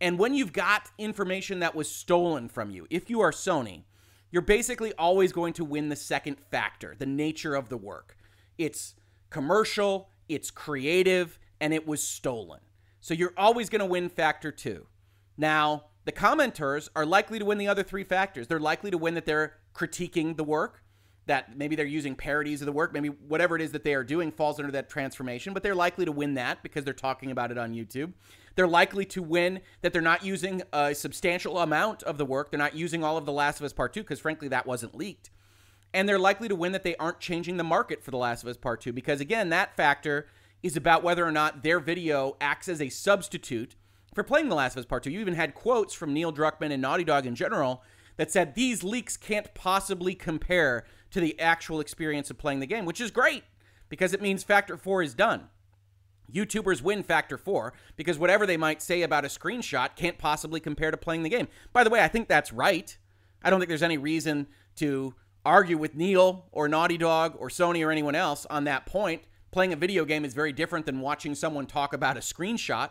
And 0.00 0.18
when 0.18 0.34
you've 0.34 0.52
got 0.52 0.90
information 0.98 1.60
that 1.60 1.74
was 1.74 1.90
stolen 1.90 2.48
from 2.48 2.70
you, 2.70 2.86
if 2.90 3.08
you 3.08 3.20
are 3.20 3.30
Sony, 3.30 3.84
you're 4.30 4.42
basically 4.42 4.92
always 4.98 5.32
going 5.32 5.52
to 5.54 5.64
win 5.64 5.88
the 5.88 5.96
second 5.96 6.38
factor, 6.50 6.94
the 6.98 7.06
nature 7.06 7.54
of 7.54 7.68
the 7.68 7.76
work. 7.76 8.16
It's 8.58 8.94
commercial, 9.30 10.10
it's 10.28 10.50
creative, 10.50 11.38
and 11.60 11.72
it 11.72 11.86
was 11.86 12.02
stolen. 12.02 12.60
So 13.00 13.14
you're 13.14 13.32
always 13.36 13.68
going 13.68 13.80
to 13.80 13.86
win 13.86 14.08
factor 14.08 14.50
two. 14.50 14.86
Now, 15.36 15.84
the 16.04 16.12
commenters 16.12 16.88
are 16.94 17.06
likely 17.06 17.38
to 17.38 17.44
win 17.44 17.58
the 17.58 17.68
other 17.68 17.82
three 17.82 18.04
factors. 18.04 18.46
They're 18.46 18.60
likely 18.60 18.90
to 18.90 18.98
win 18.98 19.14
that 19.14 19.26
they're 19.26 19.54
critiquing 19.76 20.36
the 20.36 20.44
work, 20.44 20.82
that 21.26 21.56
maybe 21.56 21.74
they're 21.74 21.84
using 21.84 22.14
parodies 22.14 22.62
of 22.62 22.66
the 22.66 22.72
work, 22.72 22.92
maybe 22.92 23.08
whatever 23.08 23.56
it 23.56 23.62
is 23.62 23.72
that 23.72 23.82
they 23.82 23.94
are 23.94 24.04
doing 24.04 24.30
falls 24.30 24.58
under 24.60 24.70
that 24.70 24.88
transformation, 24.88 25.52
but 25.52 25.62
they're 25.62 25.74
likely 25.74 26.04
to 26.04 26.12
win 26.12 26.34
that 26.34 26.62
because 26.62 26.84
they're 26.84 26.94
talking 26.94 27.30
about 27.30 27.50
it 27.50 27.58
on 27.58 27.74
YouTube. 27.74 28.12
They're 28.54 28.68
likely 28.68 29.04
to 29.06 29.22
win 29.22 29.60
that 29.82 29.92
they're 29.92 30.00
not 30.00 30.24
using 30.24 30.62
a 30.72 30.94
substantial 30.94 31.58
amount 31.58 32.02
of 32.04 32.16
the 32.16 32.24
work. 32.24 32.50
They're 32.50 32.58
not 32.58 32.76
using 32.76 33.04
all 33.04 33.16
of 33.16 33.26
The 33.26 33.32
Last 33.32 33.58
of 33.60 33.64
Us 33.66 33.72
Part 33.72 33.92
2 33.92 34.00
because, 34.00 34.20
frankly, 34.20 34.48
that 34.48 34.66
wasn't 34.66 34.94
leaked. 34.94 35.30
And 35.92 36.08
they're 36.08 36.18
likely 36.18 36.48
to 36.48 36.56
win 36.56 36.72
that 36.72 36.84
they 36.84 36.96
aren't 36.96 37.20
changing 37.20 37.56
the 37.56 37.64
market 37.64 38.02
for 38.02 38.12
The 38.12 38.16
Last 38.16 38.42
of 38.42 38.48
Us 38.48 38.56
Part 38.56 38.80
2 38.80 38.92
because, 38.92 39.20
again, 39.20 39.50
that 39.50 39.76
factor 39.76 40.28
is 40.62 40.76
about 40.76 41.02
whether 41.02 41.26
or 41.26 41.32
not 41.32 41.62
their 41.62 41.80
video 41.80 42.36
acts 42.40 42.68
as 42.68 42.80
a 42.80 42.88
substitute 42.88 43.74
for 44.14 44.22
playing 44.22 44.48
The 44.48 44.54
Last 44.54 44.74
of 44.74 44.80
Us 44.80 44.86
Part 44.86 45.02
2. 45.02 45.10
You 45.10 45.20
even 45.20 45.34
had 45.34 45.54
quotes 45.54 45.92
from 45.92 46.14
Neil 46.14 46.32
Druckmann 46.32 46.72
and 46.72 46.80
Naughty 46.80 47.04
Dog 47.04 47.26
in 47.26 47.34
general 47.34 47.82
that 48.16 48.30
said 48.30 48.54
these 48.54 48.82
leaks 48.82 49.16
can't 49.16 49.52
possibly 49.54 50.14
compare 50.14 50.84
to 51.10 51.20
the 51.20 51.38
actual 51.40 51.80
experience 51.80 52.30
of 52.30 52.38
playing 52.38 52.60
the 52.60 52.66
game, 52.66 52.84
which 52.84 53.00
is 53.00 53.10
great 53.10 53.44
because 53.88 54.12
it 54.12 54.22
means 54.22 54.42
Factor 54.42 54.76
4 54.76 55.02
is 55.02 55.14
done. 55.14 55.48
YouTubers 56.32 56.82
win 56.82 57.02
Factor 57.02 57.38
4 57.38 57.72
because 57.94 58.18
whatever 58.18 58.46
they 58.46 58.56
might 58.56 58.82
say 58.82 59.02
about 59.02 59.24
a 59.24 59.28
screenshot 59.28 59.94
can't 59.94 60.18
possibly 60.18 60.60
compare 60.60 60.90
to 60.90 60.96
playing 60.96 61.22
the 61.22 61.28
game. 61.28 61.48
By 61.72 61.84
the 61.84 61.90
way, 61.90 62.02
I 62.02 62.08
think 62.08 62.28
that's 62.28 62.52
right. 62.52 62.96
I 63.42 63.50
don't 63.50 63.60
think 63.60 63.68
there's 63.68 63.82
any 63.82 63.98
reason 63.98 64.48
to 64.76 65.14
argue 65.44 65.78
with 65.78 65.94
Neil 65.94 66.46
or 66.50 66.68
Naughty 66.68 66.98
Dog 66.98 67.36
or 67.38 67.48
Sony 67.48 67.86
or 67.86 67.92
anyone 67.92 68.16
else 68.16 68.44
on 68.50 68.64
that 68.64 68.86
point. 68.86 69.22
Playing 69.52 69.72
a 69.72 69.76
video 69.76 70.04
game 70.04 70.24
is 70.24 70.34
very 70.34 70.52
different 70.52 70.84
than 70.84 71.00
watching 71.00 71.34
someone 71.34 71.66
talk 71.66 71.92
about 71.92 72.16
a 72.16 72.20
screenshot. 72.20 72.90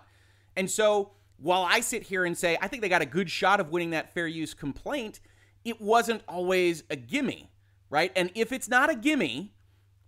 And 0.55 0.71
so 0.71 1.11
while 1.37 1.63
I 1.63 1.79
sit 1.81 2.03
here 2.03 2.25
and 2.25 2.37
say, 2.37 2.57
I 2.61 2.67
think 2.67 2.81
they 2.81 2.89
got 2.89 3.01
a 3.01 3.05
good 3.05 3.29
shot 3.29 3.59
of 3.59 3.69
winning 3.69 3.91
that 3.91 4.13
fair 4.13 4.27
use 4.27 4.53
complaint, 4.53 5.19
it 5.63 5.81
wasn't 5.81 6.21
always 6.27 6.83
a 6.89 6.95
gimme, 6.95 7.51
right? 7.89 8.11
And 8.15 8.31
if 8.35 8.51
it's 8.51 8.69
not 8.69 8.89
a 8.89 8.95
gimme, 8.95 9.53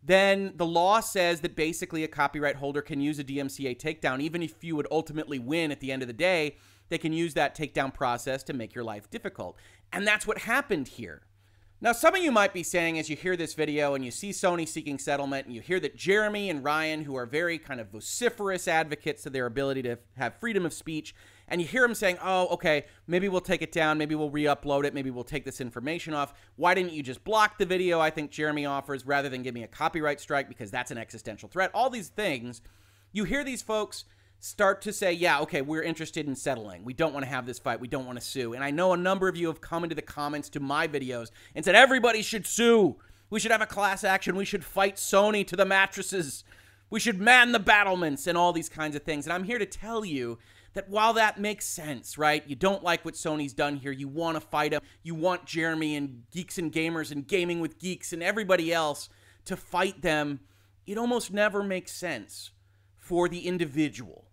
then 0.04 0.54
the 0.56 0.66
law 0.66 1.00
says 1.00 1.42
that 1.42 1.56
basically 1.56 2.04
a 2.04 2.08
copyright 2.08 2.56
holder 2.56 2.82
can 2.82 3.02
use 3.02 3.20
a 3.20 3.24
DMCA 3.24 3.78
takedown, 3.78 4.22
even 4.22 4.42
if 4.42 4.64
you 4.64 4.76
would 4.76 4.88
ultimately 4.90 5.40
win 5.40 5.72
at 5.72 5.80
the 5.80 5.92
end 5.92 6.02
of 6.02 6.08
the 6.08 6.14
day, 6.14 6.56
they 6.90 6.98
can 6.98 7.12
use 7.12 7.34
that 7.34 7.58
takedown 7.58 7.94
process 7.94 8.44
to 8.44 8.54
make 8.54 8.74
your 8.74 8.84
life 8.84 9.10
difficult. 9.10 9.58
And 9.92 10.08
that's 10.08 10.26
what 10.26 10.38
happened 10.40 10.88
here. 10.88 11.24
Now, 11.80 11.92
some 11.92 12.16
of 12.16 12.24
you 12.24 12.32
might 12.32 12.54
be 12.54 12.64
saying 12.64 12.98
as 12.98 13.08
you 13.08 13.16
hear 13.16 13.38
this 13.38 13.54
video 13.54 13.94
and 13.94 14.04
you 14.04 14.10
see 14.10 14.32
Sony 14.32 14.68
seeking 14.68 14.98
settlement 14.98 15.46
and 15.46 15.54
you 15.54 15.62
hear 15.62 15.80
that 15.82 15.96
Jeremy 15.96 16.50
and 16.50 16.64
Ryan, 16.64 17.04
who 17.04 17.16
are 17.16 17.28
very 17.28 17.60
kind 17.60 17.80
of 17.80 17.90
vociferous 17.90 18.68
advocates 18.68 19.28
of 19.28 19.34
their 19.34 19.46
ability 19.46 19.84
to 19.84 20.00
have 20.16 20.40
freedom 20.40 20.66
of 20.66 20.74
speech, 20.74 21.14
and 21.48 21.62
you 21.62 21.68
hear 21.68 21.84
them 21.84 21.94
saying, 21.94 22.18
oh, 22.24 22.48
okay, 22.48 22.86
maybe 23.06 23.30
we'll 23.30 23.42
take 23.42 23.62
it 23.62 23.72
down, 23.72 24.00
maybe 24.00 24.16
we'll 24.16 24.32
re 24.32 24.46
upload 24.46 24.86
it, 24.86 24.96
maybe 24.96 25.12
we'll 25.12 25.24
take 25.24 25.46
this 25.46 25.62
information 25.62 26.16
off. 26.16 26.34
Why 26.56 26.74
didn't 26.74 26.94
you 26.94 27.04
just 27.04 27.24
block 27.24 27.60
the 27.60 27.66
video? 27.68 28.00
I 28.00 28.10
think 28.10 28.32
Jeremy 28.32 28.66
offers 28.66 29.06
rather 29.06 29.30
than 29.30 29.44
give 29.44 29.54
me 29.54 29.62
a 29.62 29.68
copyright 29.68 30.20
strike 30.20 30.50
because 30.50 30.72
that's 30.72 30.90
an 30.90 30.98
existential 30.98 31.48
threat. 31.48 31.70
All 31.76 31.92
these 31.92 32.10
things. 32.10 32.64
You 33.14 33.24
hear 33.24 33.44
these 33.44 33.62
folks 33.62 34.06
start 34.40 34.82
to 34.84 34.94
say, 34.94 35.14
yeah, 35.14 35.40
okay, 35.42 35.62
we're 35.62 35.82
interested 35.82 36.28
in 36.28 36.36
settling. 36.36 36.84
We 36.84 36.94
don't 36.94 37.14
want 37.14 37.26
to 37.26 37.30
have 37.30 37.46
this 37.46 37.60
fight. 37.60 37.80
We 37.80 37.88
don't 37.88 38.06
want 38.06 38.20
to 38.20 38.26
sue. 38.26 38.54
And 38.54 38.64
I 38.64 38.72
know 38.72 38.94
a 38.94 38.98
number 38.98 39.28
of 39.28 39.36
you 39.36 39.48
have 39.48 39.62
come 39.62 39.84
into 39.84 39.96
the 39.96 40.02
comments 40.02 40.50
to 40.50 40.60
my 40.60 40.88
videos 40.88 41.32
and 41.56 41.66
said, 41.66 41.76
everybody 41.76 42.22
should 42.22 42.46
sue. 42.46 42.98
We 43.30 43.40
should 43.40 43.52
have 43.52 43.62
a 43.62 43.68
class 43.68 44.04
action. 44.04 44.36
We 44.36 44.46
should 44.46 44.64
fight 44.64 44.96
Sony 44.96 45.46
to 45.48 45.56
the 45.56 45.66
mattresses. 45.66 46.44
We 46.90 47.00
should 47.00 47.20
man 47.20 47.52
the 47.52 47.60
battlements 47.60 48.28
and 48.28 48.38
all 48.38 48.54
these 48.54 48.70
kinds 48.70 48.96
of 48.96 49.04
things. 49.04 49.26
And 49.26 49.34
I'm 49.34 49.44
here 49.44 49.60
to 49.60 49.66
tell 49.66 50.06
you 50.06 50.38
that 50.74 50.90
while 50.90 51.14
that 51.14 51.40
makes 51.40 51.66
sense, 51.66 52.18
right? 52.18 52.48
You 52.48 52.56
don't 52.56 52.84
like 52.84 53.04
what 53.04 53.16
Sony's 53.16 53.54
done 53.54 53.78
here. 53.78 53.92
You 53.92 54.08
want 54.08 54.36
to 54.36 54.42
fight 54.42 54.72
them. 54.72 54.82
You 55.02 55.16
want 55.16 55.46
Jeremy 55.46 55.96
and 55.96 56.24
Geeks 56.32 56.58
and 56.58 56.72
Gamers 56.72 57.12
and 57.12 57.28
Gaming 57.28 57.60
with 57.60 57.80
Geeks 57.80 58.14
and 58.14 58.22
everybody 58.22 58.72
else 58.72 59.10
to 59.46 59.58
fight 59.58 60.04
them. 60.04 60.42
It 60.86 60.98
almost 60.98 61.34
never 61.34 61.64
makes 61.64 61.92
sense 61.92 62.52
for 62.96 63.28
the 63.28 63.48
individual 63.48 64.27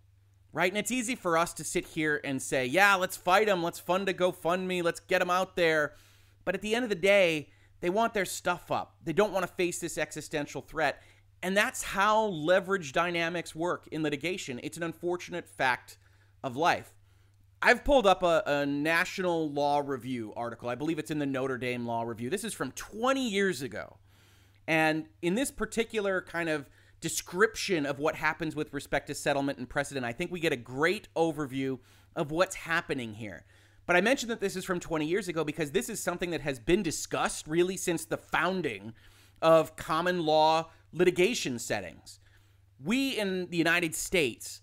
right? 0.55 0.71
And 0.71 0.77
it's 0.77 0.89
easy 0.89 1.15
for 1.15 1.37
us 1.37 1.53
to 1.55 1.65
sit 1.65 1.85
here 1.85 2.21
and 2.23 2.41
say, 2.41 2.65
yeah, 2.65 2.95
let's 2.95 3.17
fight 3.17 3.47
them. 3.47 3.61
Let's 3.61 3.77
fund 3.77 4.07
to 4.07 4.13
GoFundMe. 4.13 4.81
Let's 4.81 5.01
get 5.01 5.19
them 5.19 5.29
out 5.29 5.57
there. 5.57 5.95
But 6.45 6.55
at 6.55 6.61
the 6.61 6.73
end 6.73 6.83
of 6.83 6.89
the 6.89 6.95
day, 6.95 7.49
they 7.81 7.89
want 7.89 8.13
their 8.13 8.23
stuff 8.23 8.71
up. 8.71 8.95
They 9.03 9.11
don't 9.11 9.33
want 9.33 9.45
to 9.45 9.51
face 9.51 9.79
this 9.79 9.97
existential 9.97 10.61
threat. 10.61 11.03
And 11.43 11.57
that's 11.57 11.83
how 11.83 12.27
leverage 12.27 12.93
dynamics 12.93 13.53
work 13.53 13.85
in 13.91 14.01
litigation. 14.01 14.61
It's 14.63 14.77
an 14.77 14.83
unfortunate 14.83 15.45
fact 15.45 15.97
of 16.41 16.55
life. 16.55 16.93
I've 17.61 17.83
pulled 17.83 18.07
up 18.07 18.23
a, 18.23 18.41
a, 18.45 18.65
National 18.65 19.51
Law 19.51 19.83
Review 19.85 20.31
article. 20.37 20.69
I 20.69 20.75
believe 20.75 20.99
it's 20.99 21.11
in 21.11 21.19
the 21.19 21.25
Notre 21.25 21.57
Dame 21.57 21.85
Law 21.85 22.03
Review. 22.03 22.29
This 22.29 22.45
is 22.45 22.53
from 22.53 22.71
20 22.71 23.27
years 23.27 23.61
ago. 23.61 23.97
And 24.67 25.07
in 25.21 25.35
this 25.35 25.51
particular 25.51 26.21
kind 26.21 26.47
of 26.47 26.69
description 27.01 27.85
of 27.85 27.99
what 27.99 28.15
happens 28.15 28.55
with 28.55 28.73
respect 28.73 29.07
to 29.07 29.15
settlement 29.15 29.57
and 29.57 29.69
precedent, 29.69 30.05
I 30.05 30.11
think 30.11 30.31
we 30.31 30.39
get 30.39 30.53
a 30.53 30.57
great 30.57 31.07
overview 31.15 31.79
of 32.15 32.31
what's 32.31 32.55
happening 32.55 33.13
here. 33.13 33.45
But 33.85 33.95
I 33.95 34.01
mentioned 34.01 34.31
that 34.31 34.39
this 34.39 34.55
is 34.55 34.65
from 34.65 34.79
20 34.79 35.05
years 35.05 35.27
ago 35.27 35.43
because 35.43 35.71
this 35.71 35.89
is 35.89 36.01
something 36.01 36.31
that 36.31 36.41
has 36.41 36.59
been 36.59 36.81
discussed 36.81 37.47
really 37.47 37.77
since 37.77 38.05
the 38.05 38.17
founding 38.17 38.93
of 39.41 39.75
common 39.75 40.25
law 40.25 40.71
litigation 40.91 41.59
settings. 41.59 42.19
We 42.83 43.17
in 43.17 43.49
the 43.49 43.57
United 43.57 43.93
States 43.95 44.61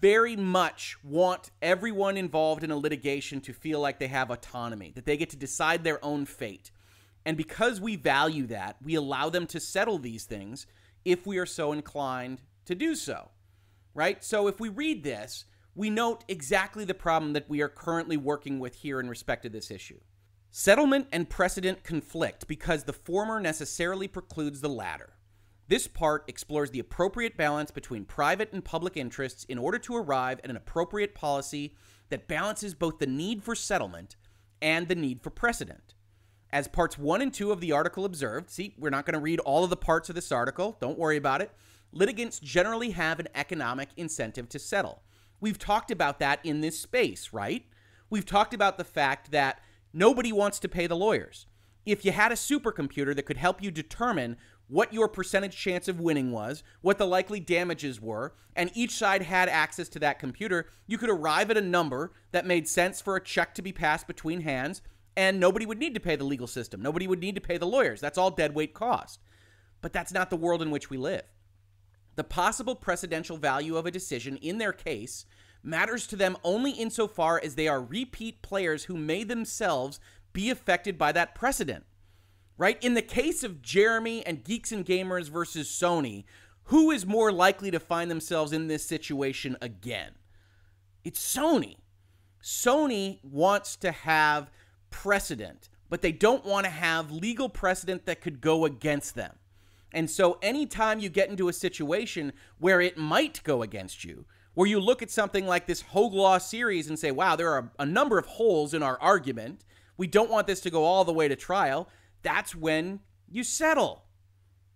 very 0.00 0.36
much 0.36 0.96
want 1.04 1.50
everyone 1.62 2.16
involved 2.16 2.64
in 2.64 2.70
a 2.70 2.76
litigation 2.76 3.40
to 3.42 3.52
feel 3.52 3.80
like 3.80 3.98
they 3.98 4.08
have 4.08 4.30
autonomy, 4.30 4.92
that 4.94 5.04
they 5.04 5.16
get 5.16 5.30
to 5.30 5.36
decide 5.36 5.84
their 5.84 6.02
own 6.04 6.24
fate. 6.24 6.70
And 7.26 7.36
because 7.36 7.80
we 7.80 7.96
value 7.96 8.46
that, 8.46 8.76
we 8.82 8.94
allow 8.94 9.28
them 9.28 9.46
to 9.48 9.60
settle 9.60 9.98
these 9.98 10.24
things 10.24 10.66
if 11.04 11.26
we 11.26 11.38
are 11.38 11.46
so 11.46 11.72
inclined 11.72 12.42
to 12.64 12.74
do 12.74 12.94
so, 12.94 13.30
right? 13.94 14.22
So 14.22 14.46
if 14.46 14.60
we 14.60 14.68
read 14.68 15.02
this, 15.02 15.44
we 15.74 15.90
note 15.90 16.24
exactly 16.28 16.84
the 16.84 16.94
problem 16.94 17.32
that 17.32 17.48
we 17.48 17.60
are 17.62 17.68
currently 17.68 18.16
working 18.16 18.58
with 18.58 18.76
here 18.76 19.00
in 19.00 19.08
respect 19.08 19.42
to 19.44 19.48
this 19.48 19.70
issue. 19.70 20.00
Settlement 20.50 21.06
and 21.12 21.30
precedent 21.30 21.84
conflict 21.84 22.48
because 22.48 22.84
the 22.84 22.92
former 22.92 23.38
necessarily 23.40 24.08
precludes 24.08 24.60
the 24.60 24.68
latter. 24.68 25.14
This 25.68 25.86
part 25.86 26.24
explores 26.26 26.72
the 26.72 26.80
appropriate 26.80 27.36
balance 27.36 27.70
between 27.70 28.04
private 28.04 28.52
and 28.52 28.64
public 28.64 28.96
interests 28.96 29.44
in 29.44 29.58
order 29.58 29.78
to 29.78 29.96
arrive 29.96 30.40
at 30.42 30.50
an 30.50 30.56
appropriate 30.56 31.14
policy 31.14 31.76
that 32.08 32.26
balances 32.26 32.74
both 32.74 32.98
the 32.98 33.06
need 33.06 33.44
for 33.44 33.54
settlement 33.54 34.16
and 34.60 34.88
the 34.88 34.96
need 34.96 35.22
for 35.22 35.30
precedent. 35.30 35.94
As 36.52 36.66
parts 36.66 36.98
one 36.98 37.20
and 37.20 37.32
two 37.32 37.52
of 37.52 37.60
the 37.60 37.72
article 37.72 38.04
observed, 38.04 38.50
see, 38.50 38.74
we're 38.76 38.90
not 38.90 39.06
going 39.06 39.14
to 39.14 39.20
read 39.20 39.38
all 39.40 39.62
of 39.62 39.70
the 39.70 39.76
parts 39.76 40.08
of 40.08 40.16
this 40.16 40.32
article, 40.32 40.76
don't 40.80 40.98
worry 40.98 41.16
about 41.16 41.40
it. 41.40 41.52
Litigants 41.92 42.40
generally 42.40 42.90
have 42.90 43.20
an 43.20 43.28
economic 43.34 43.90
incentive 43.96 44.48
to 44.48 44.58
settle. 44.58 45.02
We've 45.40 45.58
talked 45.58 45.90
about 45.90 46.18
that 46.18 46.40
in 46.44 46.60
this 46.60 46.78
space, 46.78 47.32
right? 47.32 47.66
We've 48.10 48.26
talked 48.26 48.52
about 48.52 48.78
the 48.78 48.84
fact 48.84 49.30
that 49.30 49.60
nobody 49.92 50.32
wants 50.32 50.58
to 50.60 50.68
pay 50.68 50.86
the 50.86 50.96
lawyers. 50.96 51.46
If 51.86 52.04
you 52.04 52.12
had 52.12 52.32
a 52.32 52.36
supercomputer 52.36 53.14
that 53.14 53.26
could 53.26 53.36
help 53.36 53.62
you 53.62 53.70
determine 53.70 54.36
what 54.66 54.92
your 54.92 55.08
percentage 55.08 55.56
chance 55.56 55.88
of 55.88 56.00
winning 56.00 56.30
was, 56.30 56.62
what 56.80 56.98
the 56.98 57.06
likely 57.06 57.40
damages 57.40 58.00
were, 58.00 58.34
and 58.54 58.70
each 58.74 58.92
side 58.92 59.22
had 59.22 59.48
access 59.48 59.88
to 59.88 59.98
that 60.00 60.18
computer, 60.18 60.68
you 60.86 60.98
could 60.98 61.10
arrive 61.10 61.50
at 61.50 61.56
a 61.56 61.62
number 61.62 62.12
that 62.32 62.46
made 62.46 62.68
sense 62.68 63.00
for 63.00 63.16
a 63.16 63.24
check 63.24 63.54
to 63.54 63.62
be 63.62 63.72
passed 63.72 64.06
between 64.06 64.42
hands 64.42 64.82
and 65.20 65.38
nobody 65.38 65.66
would 65.66 65.78
need 65.78 65.92
to 65.92 66.00
pay 66.00 66.16
the 66.16 66.24
legal 66.24 66.46
system. 66.46 66.80
Nobody 66.80 67.06
would 67.06 67.20
need 67.20 67.34
to 67.34 67.42
pay 67.42 67.58
the 67.58 67.66
lawyers. 67.66 68.00
That's 68.00 68.16
all 68.16 68.30
deadweight 68.30 68.72
cost. 68.72 69.20
But 69.82 69.92
that's 69.92 70.14
not 70.14 70.30
the 70.30 70.36
world 70.36 70.62
in 70.62 70.70
which 70.70 70.88
we 70.88 70.96
live. 70.96 71.24
The 72.16 72.24
possible 72.24 72.74
precedential 72.74 73.38
value 73.38 73.76
of 73.76 73.84
a 73.84 73.90
decision 73.90 74.38
in 74.38 74.56
their 74.56 74.72
case 74.72 75.26
matters 75.62 76.06
to 76.06 76.16
them 76.16 76.38
only 76.42 76.70
insofar 76.70 77.38
as 77.44 77.54
they 77.54 77.68
are 77.68 77.82
repeat 77.82 78.40
players 78.40 78.84
who 78.84 78.96
may 78.96 79.22
themselves 79.22 80.00
be 80.32 80.48
affected 80.48 80.96
by 80.96 81.12
that 81.12 81.34
precedent. 81.34 81.84
Right? 82.56 82.82
In 82.82 82.94
the 82.94 83.02
case 83.02 83.44
of 83.44 83.60
Jeremy 83.60 84.24
and 84.24 84.42
Geeks 84.42 84.72
and 84.72 84.86
Gamers 84.86 85.28
versus 85.28 85.68
Sony, 85.68 86.24
who 86.64 86.90
is 86.90 87.04
more 87.04 87.30
likely 87.30 87.70
to 87.70 87.78
find 87.78 88.10
themselves 88.10 88.54
in 88.54 88.68
this 88.68 88.86
situation 88.86 89.58
again? 89.60 90.12
It's 91.04 91.20
Sony. 91.20 91.76
Sony 92.42 93.22
wants 93.22 93.76
to 93.76 93.92
have 93.92 94.50
precedent, 94.90 95.68
but 95.88 96.02
they 96.02 96.12
don't 96.12 96.44
want 96.44 96.64
to 96.64 96.70
have 96.70 97.10
legal 97.10 97.48
precedent 97.48 98.06
that 98.06 98.20
could 98.20 98.40
go 98.40 98.64
against 98.64 99.14
them. 99.14 99.36
And 99.92 100.08
so, 100.08 100.38
anytime 100.40 101.00
you 101.00 101.08
get 101.08 101.30
into 101.30 101.48
a 101.48 101.52
situation 101.52 102.32
where 102.58 102.80
it 102.80 102.96
might 102.96 103.42
go 103.42 103.62
against 103.62 104.04
you, 104.04 104.24
where 104.54 104.68
you 104.68 104.78
look 104.78 105.02
at 105.02 105.10
something 105.10 105.46
like 105.46 105.66
this 105.66 105.82
Hoeg 105.82 106.12
Law 106.12 106.38
series 106.38 106.88
and 106.88 106.98
say, 106.98 107.10
wow, 107.10 107.34
there 107.34 107.52
are 107.52 107.72
a 107.78 107.86
number 107.86 108.18
of 108.18 108.26
holes 108.26 108.74
in 108.74 108.82
our 108.82 109.00
argument, 109.00 109.64
we 109.96 110.06
don't 110.06 110.30
want 110.30 110.46
this 110.46 110.60
to 110.60 110.70
go 110.70 110.84
all 110.84 111.04
the 111.04 111.12
way 111.12 111.28
to 111.28 111.36
trial, 111.36 111.88
that's 112.22 112.54
when 112.54 113.00
you 113.28 113.42
settle. 113.42 114.04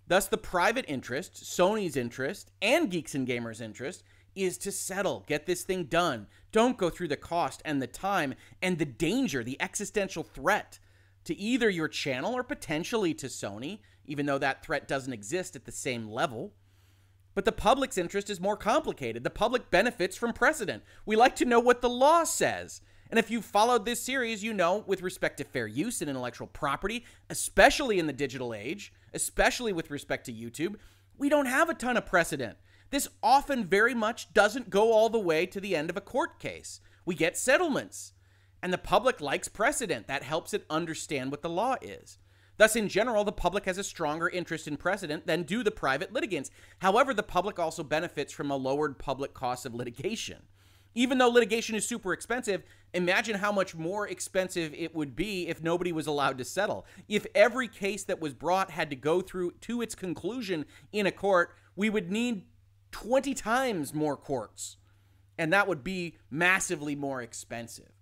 Thus, 0.07 0.27
the 0.27 0.37
private 0.37 0.85
interest, 0.87 1.45
Sony's 1.45 1.97
interest, 1.97 2.51
and 2.61 2.91
Geeks 2.91 3.15
and 3.15 3.27
Gamers' 3.27 3.61
interest 3.61 4.03
is 4.35 4.59
to 4.59 4.73
settle, 4.73 5.25
get 5.27 5.47
this 5.47 5.63
thing 5.63 5.85
done. 5.85 6.27
Don't 6.53 6.77
go 6.77 6.91
through 6.91 7.09
the 7.09 7.17
cost 7.17 7.63
and 7.65 7.81
the 7.81 7.87
time 7.87 8.35
and 8.61 8.79
the 8.79 8.85
danger, 8.85 9.43
the 9.43 9.61
existential 9.61 10.23
threat 10.23 10.79
to 11.25 11.37
either 11.37 11.71
your 11.71 11.89
channel 11.89 12.35
or 12.35 12.43
potentially 12.43 13.15
to 13.15 13.27
Sony, 13.27 13.79
even 14.05 14.27
though 14.27 14.39
that 14.39 14.65
threat 14.65 14.87
doesn't 14.87 15.13
exist 15.13 15.57
at 15.57 15.65
the 15.65 15.73
same 15.73 16.09
level. 16.09 16.53
But 17.35 17.45
the 17.45 17.53
public's 17.53 17.99
interest 17.99 18.31
is 18.31 18.41
more 18.41 18.57
complicated. 18.57 19.25
The 19.25 19.31
public 19.31 19.71
benefits 19.71 20.17
from 20.17 20.33
precedent. 20.33 20.83
We 21.07 21.17
like 21.17 21.35
to 21.37 21.45
know 21.45 21.61
what 21.61 21.81
the 21.81 21.89
law 21.89 22.25
says. 22.25 22.81
And 23.11 23.19
if 23.19 23.31
you've 23.31 23.45
followed 23.45 23.85
this 23.85 24.01
series, 24.01 24.45
you 24.45 24.53
know, 24.53 24.85
with 24.87 25.03
respect 25.03 25.39
to 25.39 25.45
fair 25.45 25.67
use 25.67 26.01
and 26.01 26.11
intellectual 26.11 26.47
property, 26.47 27.05
especially 27.31 27.99
in 27.99 28.07
the 28.07 28.13
digital 28.13 28.55
age, 28.55 28.93
especially 29.15 29.73
with 29.73 29.91
respect 29.91 30.27
to 30.27 30.33
YouTube, 30.33 30.77
we 31.17 31.29
don't 31.29 31.47
have 31.47 31.69
a 31.69 31.75
ton 31.75 31.97
of 31.97 32.07
precedent. 32.07 32.59
This 32.91 33.09
often 33.23 33.65
very 33.65 33.95
much 33.95 34.33
doesn't 34.35 34.71
go 34.71 34.93
all 34.93 35.09
the 35.09 35.19
way 35.19 35.47
to 35.47 35.61
the 35.61 35.75
end 35.75 35.91
of 35.91 35.97
a 35.97 36.01
court 36.03 36.39
case. 36.39 36.81
We 37.07 37.15
get 37.15 37.37
settlements, 37.37 38.13
and 38.63 38.73
the 38.73 38.79
public 38.79 39.21
likes 39.21 39.49
precedent. 39.49 40.07
That 40.07 40.23
helps 40.23 40.55
it 40.55 40.67
understand 40.71 41.31
what 41.31 41.43
the 41.43 41.49
law 41.49 41.77
is. 41.81 42.19
Thus, 42.57 42.77
in 42.77 42.89
general, 42.89 43.25
the 43.25 43.33
public 43.33 43.65
has 43.65 43.79
a 43.79 43.85
stronger 43.85 44.29
interest 44.29 44.69
in 44.69 44.77
precedent 44.77 45.27
than 45.27 45.43
do 45.43 45.65
the 45.65 45.73
private 45.73 46.13
litigants. 46.13 46.51
However, 46.79 47.13
the 47.13 47.23
public 47.23 47.59
also 47.59 47.83
benefits 47.83 48.33
from 48.33 48.51
a 48.51 48.57
lowered 48.57 48.99
public 48.99 49.35
cost 49.35 49.67
of 49.67 49.75
litigation. 49.75 50.43
Even 50.95 51.19
though 51.19 51.29
litigation 51.29 51.75
is 51.75 51.87
super 51.87 52.13
expensive, 52.13 52.63
imagine 52.93 53.37
how 53.37 53.51
much 53.51 53.75
more 53.75 54.07
expensive 54.07 54.73
it 54.75 54.95
would 54.95 55.17
be 55.17 55.49
if 55.49 55.63
nobody 55.63 55.91
was 55.91 56.07
allowed 56.07 56.39
to 56.39 56.45
settle. 56.45 56.87
If 57.09 57.27
every 57.35 57.67
case 57.67 58.05
that 58.05 58.21
was 58.21 58.33
brought 58.33 58.71
had 58.71 58.91
to 58.91 58.97
go 58.97 59.21
through 59.21 59.53
to 59.63 59.83
its 59.83 59.95
conclusion 59.95 60.65
in 60.93 61.07
a 61.07 61.11
court, 61.13 61.55
we 61.75 61.91
would 61.91 62.13
need 62.13 62.45
20 62.93 63.35
times 63.35 63.93
more 63.93 64.17
courts. 64.17 64.77
and 65.39 65.53
that 65.53 65.69
would 65.69 65.83
be 65.83 66.17
massively 66.31 66.95
more 66.95 67.23
expensive. 67.23 67.93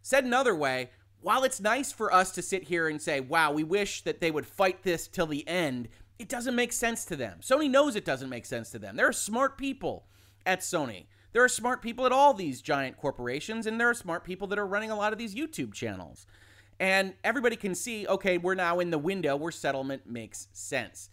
Said 0.00 0.24
another 0.24 0.54
way, 0.54 0.90
while 1.20 1.44
it's 1.44 1.60
nice 1.60 1.92
for 1.92 2.12
us 2.12 2.32
to 2.32 2.42
sit 2.42 2.64
here 2.64 2.88
and 2.88 3.00
say, 3.00 3.20
wow, 3.20 3.52
we 3.52 3.62
wish 3.62 4.02
that 4.02 4.20
they 4.20 4.30
would 4.30 4.46
fight 4.46 4.82
this 4.82 5.06
till 5.06 5.26
the 5.26 5.46
end, 5.46 5.88
it 6.18 6.28
doesn't 6.28 6.56
make 6.56 6.72
sense 6.72 7.04
to 7.06 7.16
them. 7.16 7.38
Sony 7.40 7.70
knows 7.70 7.94
it 7.94 8.04
doesn't 8.04 8.28
make 8.28 8.46
sense 8.46 8.70
to 8.70 8.78
them. 8.78 8.96
There 8.96 9.08
are 9.08 9.12
smart 9.12 9.56
people 9.56 10.06
at 10.44 10.60
Sony. 10.60 11.06
There 11.32 11.42
are 11.42 11.48
smart 11.48 11.80
people 11.80 12.04
at 12.04 12.12
all 12.12 12.34
these 12.34 12.60
giant 12.60 12.96
corporations, 12.98 13.66
and 13.66 13.80
there 13.80 13.88
are 13.88 13.94
smart 13.94 14.24
people 14.24 14.46
that 14.48 14.58
are 14.58 14.66
running 14.66 14.90
a 14.90 14.96
lot 14.96 15.12
of 15.12 15.18
these 15.18 15.34
YouTube 15.34 15.72
channels. 15.72 16.26
And 16.78 17.14
everybody 17.24 17.56
can 17.56 17.74
see, 17.74 18.06
okay, 18.06 18.38
we're 18.38 18.54
now 18.54 18.80
in 18.80 18.90
the 18.90 18.98
window 18.98 19.36
where 19.36 19.52
settlement 19.52 20.06
makes 20.06 20.48
sense. 20.52 21.08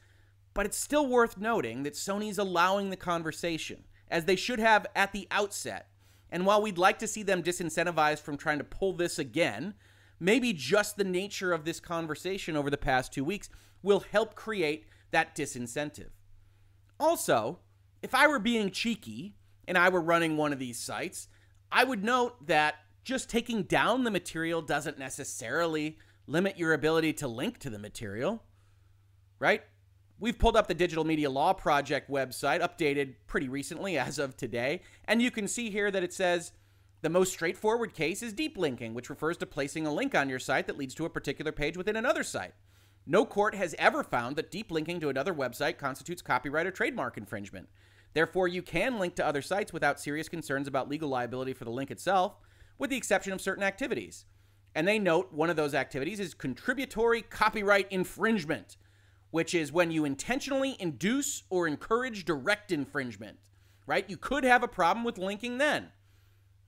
But 0.54 0.66
it's 0.66 0.78
still 0.78 1.08
worth 1.08 1.38
noting 1.38 1.84
that 1.84 1.94
Sony's 1.94 2.38
allowing 2.38 2.90
the 2.90 2.98
conversation, 2.98 3.86
as 4.10 4.26
they 4.26 4.36
should 4.36 4.60
have 4.60 4.88
at 4.96 5.14
the 5.14 5.28
outset. 5.32 5.88
And 6.32 6.46
while 6.46 6.62
we'd 6.62 6.78
like 6.78 7.00
to 7.00 7.08
see 7.08 7.24
them 7.24 7.42
disincentivized 7.42 8.20
from 8.20 8.38
trying 8.38 8.58
to 8.58 8.64
pull 8.64 8.94
this 8.94 9.20
again, 9.20 9.74
maybe 10.20 10.52
just 10.52 10.98
the 10.98 11.04
nature 11.04 11.54
of 11.54 11.64
this 11.64 11.80
conversation 11.80 12.58
over 12.58 12.70
the 12.70 12.78
past 12.78 13.14
two 13.14 13.24
weeks 13.24 13.50
will 13.82 14.02
help 14.02 14.36
create 14.36 14.86
that 15.12 15.36
disincentive. 15.36 16.10
Also, 17.00 17.60
if 18.02 18.14
I 18.14 18.28
were 18.28 18.40
being 18.40 18.70
cheeky 18.70 19.36
and 19.70 19.78
I 19.78 19.88
were 19.88 20.02
running 20.02 20.36
one 20.36 20.52
of 20.52 20.60
these 20.60 20.80
sites, 20.80 21.30
I 21.72 21.84
would 21.84 22.04
note 22.04 22.48
that 22.48 22.76
just 23.04 23.30
taking 23.30 23.64
down 23.64 24.04
the 24.04 24.12
material 24.12 24.62
doesn't 24.62 25.00
necessarily 25.00 25.98
limit 26.28 26.58
your 26.58 26.74
ability 26.74 27.14
to 27.14 27.28
link 27.28 27.60
to 27.60 27.70
the 27.70 27.80
material, 27.80 28.44
right? 29.38 29.62
We've 30.20 30.38
pulled 30.38 30.58
up 30.58 30.68
the 30.68 30.74
Digital 30.74 31.06
Media 31.06 31.30
Law 31.30 31.54
Project 31.54 32.10
website, 32.10 32.62
updated 32.62 33.16
pretty 33.28 33.48
recently 33.48 33.98
as 33.98 34.20
of 34.20 34.36
today, 34.36 34.82
and 35.06 35.22
you 35.22 35.32
can 35.32 35.48
see 35.48 35.70
here 35.70 35.92
that 35.92 36.04
it 36.04 36.14
says 36.14 36.52
the 37.02 37.10
most 37.10 37.32
straightforward 37.32 37.94
case 37.94 38.22
is 38.22 38.34
deep 38.34 38.58
linking, 38.58 38.94
which 38.94 39.10
refers 39.10 39.38
to 39.38 39.46
placing 39.46 39.86
a 39.86 39.94
link 39.94 40.16
on 40.16 40.30
your 40.30 40.40
site 40.40 40.68
that 40.68 40.78
leads 40.78 40.96
to 40.96 41.06
a 41.06 41.10
particular 41.10 41.52
page 41.52 41.78
within 41.78 41.96
another 41.96 42.24
site. 42.24 42.54
No 43.06 43.24
court 43.24 43.56
has 43.56 43.76
ever 43.78 44.04
found 44.04 44.36
that 44.36 44.52
deep 44.52 44.72
linking 44.72 45.00
to 45.00 45.10
another 45.10 45.34
website 45.34 45.78
constitutes 45.78 46.22
copyright 46.22 46.68
or 46.68 46.72
trademark 46.72 47.18
infringement. 47.18 47.70
Therefore, 48.14 48.48
you 48.48 48.62
can 48.62 49.00
link 49.00 49.16
to 49.16 49.26
other 49.26 49.42
sites 49.42 49.72
without 49.72 50.00
serious 50.00 50.30
concerns 50.30 50.68
about 50.68 50.90
legal 50.90 51.10
liability 51.10 51.54
for 51.54 51.66
the 51.66 51.72
link 51.72 51.92
itself, 51.92 52.38
with 52.78 52.90
the 52.90 52.98
exception 52.98 53.34
of 53.34 53.42
certain 53.42 53.64
activities. 53.64 54.26
And 54.76 54.88
they 54.88 55.00
note 55.00 55.34
one 55.34 55.50
of 55.50 55.56
those 55.56 55.74
activities 55.74 56.20
is 56.20 56.34
contributory 56.34 57.22
copyright 57.22 57.92
infringement, 57.92 58.78
which 59.32 59.54
is 59.54 59.72
when 59.72 59.92
you 59.92 60.06
intentionally 60.06 60.76
induce 60.80 61.44
or 61.50 61.68
encourage 61.68 62.26
direct 62.26 62.72
infringement, 62.72 63.38
right? 63.86 64.10
You 64.10 64.18
could 64.18 64.44
have 64.44 64.64
a 64.64 64.68
problem 64.68 65.04
with 65.04 65.18
linking 65.18 65.58
then. 65.58 65.90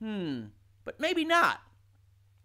Hmm, 0.00 0.44
but 0.84 1.00
maybe 1.00 1.24
not. 1.24 1.60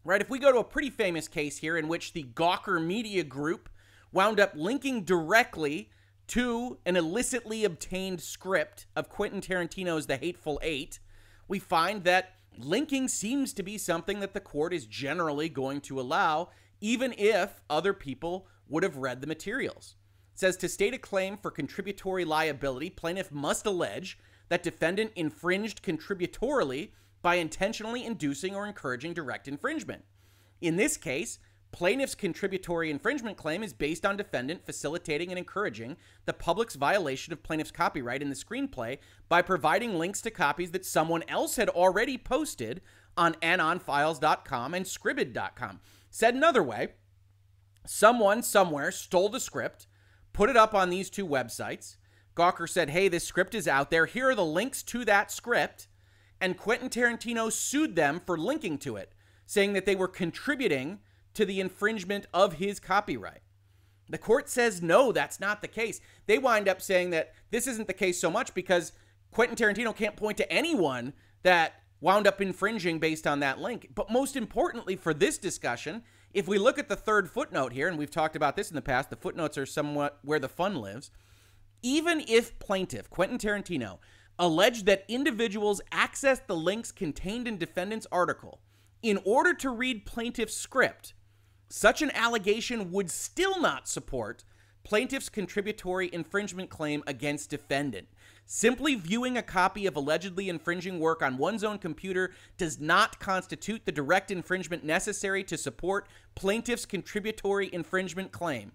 Right? 0.03 0.21
If 0.21 0.29
we 0.29 0.39
go 0.39 0.53
to 0.53 0.59
a 0.59 0.63
pretty 0.63 0.89
famous 0.89 1.27
case 1.27 1.57
here 1.57 1.75
in 1.75 1.89
which 1.89 2.13
the 2.13 2.23
Gawker 2.23 2.83
Media 2.83 3.23
Group 3.23 3.67
wound 4.13 4.39
up 4.39 4.53
linking 4.55 5.03
directly 5.03 5.89
to 6.27 6.77
an 6.85 6.95
illicitly 6.95 7.63
obtained 7.63 8.21
script 8.21 8.85
of 8.95 9.09
Quentin 9.09 9.41
Tarantino's 9.41 10.07
The 10.07 10.17
Hateful 10.17 10.59
Eight, 10.61 10.99
we 11.47 11.59
find 11.59 12.03
that 12.03 12.33
linking 12.57 13.07
seems 13.07 13.53
to 13.53 13.63
be 13.63 13.77
something 13.77 14.19
that 14.19 14.33
the 14.33 14.39
court 14.39 14.73
is 14.73 14.85
generally 14.85 15.47
going 15.49 15.81
to 15.81 15.99
allow, 15.99 16.49
even 16.81 17.13
if 17.17 17.61
other 17.69 17.93
people 17.93 18.47
would 18.67 18.83
have 18.83 18.97
read 18.97 19.21
the 19.21 19.27
materials. 19.27 19.95
It 20.33 20.39
says 20.39 20.57
to 20.57 20.69
state 20.69 20.93
a 20.93 20.97
claim 20.97 21.37
for 21.37 21.49
contributory 21.49 22.25
liability, 22.25 22.89
plaintiff 22.89 23.31
must 23.31 23.65
allege 23.65 24.19
that 24.49 24.63
defendant 24.63 25.11
infringed 25.15 25.81
contributorily 25.81 26.89
by 27.21 27.35
intentionally 27.35 28.05
inducing 28.05 28.55
or 28.55 28.67
encouraging 28.67 29.13
direct 29.13 29.47
infringement. 29.47 30.03
In 30.61 30.75
this 30.75 30.97
case, 30.97 31.39
plaintiff's 31.77 32.15
contributory 32.15 32.89
infringement 32.89 33.37
claim 33.37 33.61
is 33.61 33.71
based 33.71 34.03
on 34.03 34.17
defendant 34.17 34.65
facilitating 34.65 35.29
and 35.29 35.37
encouraging 35.37 35.95
the 36.25 36.33
public's 36.33 36.73
violation 36.73 37.31
of 37.31 37.43
plaintiff's 37.43 37.69
copyright 37.69 38.19
in 38.19 38.29
the 38.29 38.35
screenplay 38.35 38.97
by 39.29 39.43
providing 39.43 39.99
links 39.99 40.19
to 40.19 40.31
copies 40.31 40.71
that 40.71 40.83
someone 40.83 41.23
else 41.27 41.55
had 41.55 41.69
already 41.69 42.17
posted 42.17 42.81
on 43.15 43.35
anonfiles.com 43.43 44.73
and 44.73 44.87
scribd.com. 44.87 45.79
Said 46.09 46.33
another 46.33 46.63
way, 46.63 46.93
someone 47.85 48.41
somewhere 48.41 48.89
stole 48.89 49.29
the 49.29 49.39
script, 49.39 49.85
put 50.33 50.49
it 50.49 50.57
up 50.57 50.73
on 50.73 50.89
these 50.89 51.11
two 51.11 51.27
websites. 51.27 51.97
Gawker 52.35 52.67
said, 52.67 52.89
"Hey, 52.89 53.07
this 53.07 53.23
script 53.23 53.53
is 53.53 53.67
out 53.67 53.91
there. 53.91 54.07
Here 54.07 54.29
are 54.29 54.35
the 54.35 54.43
links 54.43 54.81
to 54.81 55.05
that 55.05 55.31
script." 55.31 55.87
and 56.39 56.55
Quentin 56.55 56.89
Tarantino 56.89 57.51
sued 57.51 57.95
them 57.95 58.21
for 58.23 58.37
linking 58.37 58.77
to 58.77 58.95
it, 58.95 59.13
saying 59.45 59.73
that 59.73 59.87
they 59.87 59.95
were 59.95 60.07
contributing 60.07 60.99
to 61.37 61.45
the 61.45 61.59
infringement 61.59 62.25
of 62.33 62.53
his 62.53 62.79
copyright. 62.79 63.41
The 64.09 64.17
court 64.17 64.49
says 64.49 64.81
no, 64.81 65.11
that's 65.11 65.39
not 65.39 65.61
the 65.61 65.67
case. 65.67 66.01
They 66.25 66.39
wind 66.39 66.67
up 66.67 66.81
saying 66.81 67.11
that 67.11 67.33
this 67.51 67.67
isn't 67.67 67.87
the 67.87 67.93
case 67.93 68.19
so 68.19 68.31
much 68.31 68.53
because 68.53 68.91
Quentin 69.31 69.55
Tarantino 69.55 69.95
can't 69.95 70.15
point 70.15 70.37
to 70.37 70.51
anyone 70.51 71.13
that 71.43 71.73
wound 72.01 72.25
up 72.25 72.41
infringing 72.41 72.97
based 72.97 73.27
on 73.27 73.39
that 73.41 73.59
link. 73.59 73.89
But 73.93 74.09
most 74.09 74.35
importantly 74.35 74.95
for 74.95 75.13
this 75.13 75.37
discussion, 75.37 76.01
if 76.33 76.47
we 76.47 76.57
look 76.57 76.79
at 76.79 76.89
the 76.89 76.95
third 76.95 77.29
footnote 77.29 77.71
here, 77.71 77.87
and 77.87 77.99
we've 77.99 78.09
talked 78.09 78.35
about 78.35 78.55
this 78.55 78.69
in 78.69 78.75
the 78.75 78.81
past, 78.81 79.11
the 79.11 79.15
footnotes 79.15 79.59
are 79.59 79.65
somewhat 79.65 80.17
where 80.23 80.39
the 80.39 80.49
fun 80.49 80.75
lives. 80.75 81.11
Even 81.83 82.23
if 82.27 82.57
plaintiff 82.57 83.11
Quentin 83.11 83.37
Tarantino 83.37 83.99
alleged 84.39 84.87
that 84.87 85.05
individuals 85.07 85.81
accessed 85.91 86.47
the 86.47 86.55
links 86.55 86.91
contained 86.91 87.47
in 87.47 87.57
defendant's 87.57 88.07
article 88.11 88.61
in 89.01 89.19
order 89.25 89.53
to 89.53 89.69
read 89.69 90.05
plaintiff's 90.05 90.55
script, 90.55 91.13
such 91.69 92.01
an 92.01 92.11
allegation 92.15 92.91
would 92.91 93.11
still 93.11 93.59
not 93.59 93.87
support 93.87 94.43
plaintiff's 94.83 95.27
contributory 95.27 96.09
infringement 96.13 96.69
claim 96.69 97.03
against 97.05 97.49
defendant. 97.49 98.07
Simply 98.45 98.95
viewing 98.95 99.37
a 99.37 99.41
copy 99.41 99.85
of 99.85 99.97
allegedly 99.97 100.47
infringing 100.47 100.99
work 100.99 101.21
on 101.21 101.37
one's 101.37 101.65
own 101.65 101.77
computer 101.77 102.31
does 102.57 102.79
not 102.79 103.19
constitute 103.19 103.85
the 103.85 103.91
direct 103.91 104.31
infringement 104.31 104.85
necessary 104.85 105.43
to 105.43 105.57
support 105.57 106.07
plaintiff's 106.35 106.85
contributory 106.85 107.69
infringement 107.73 108.31
claim. 108.31 108.71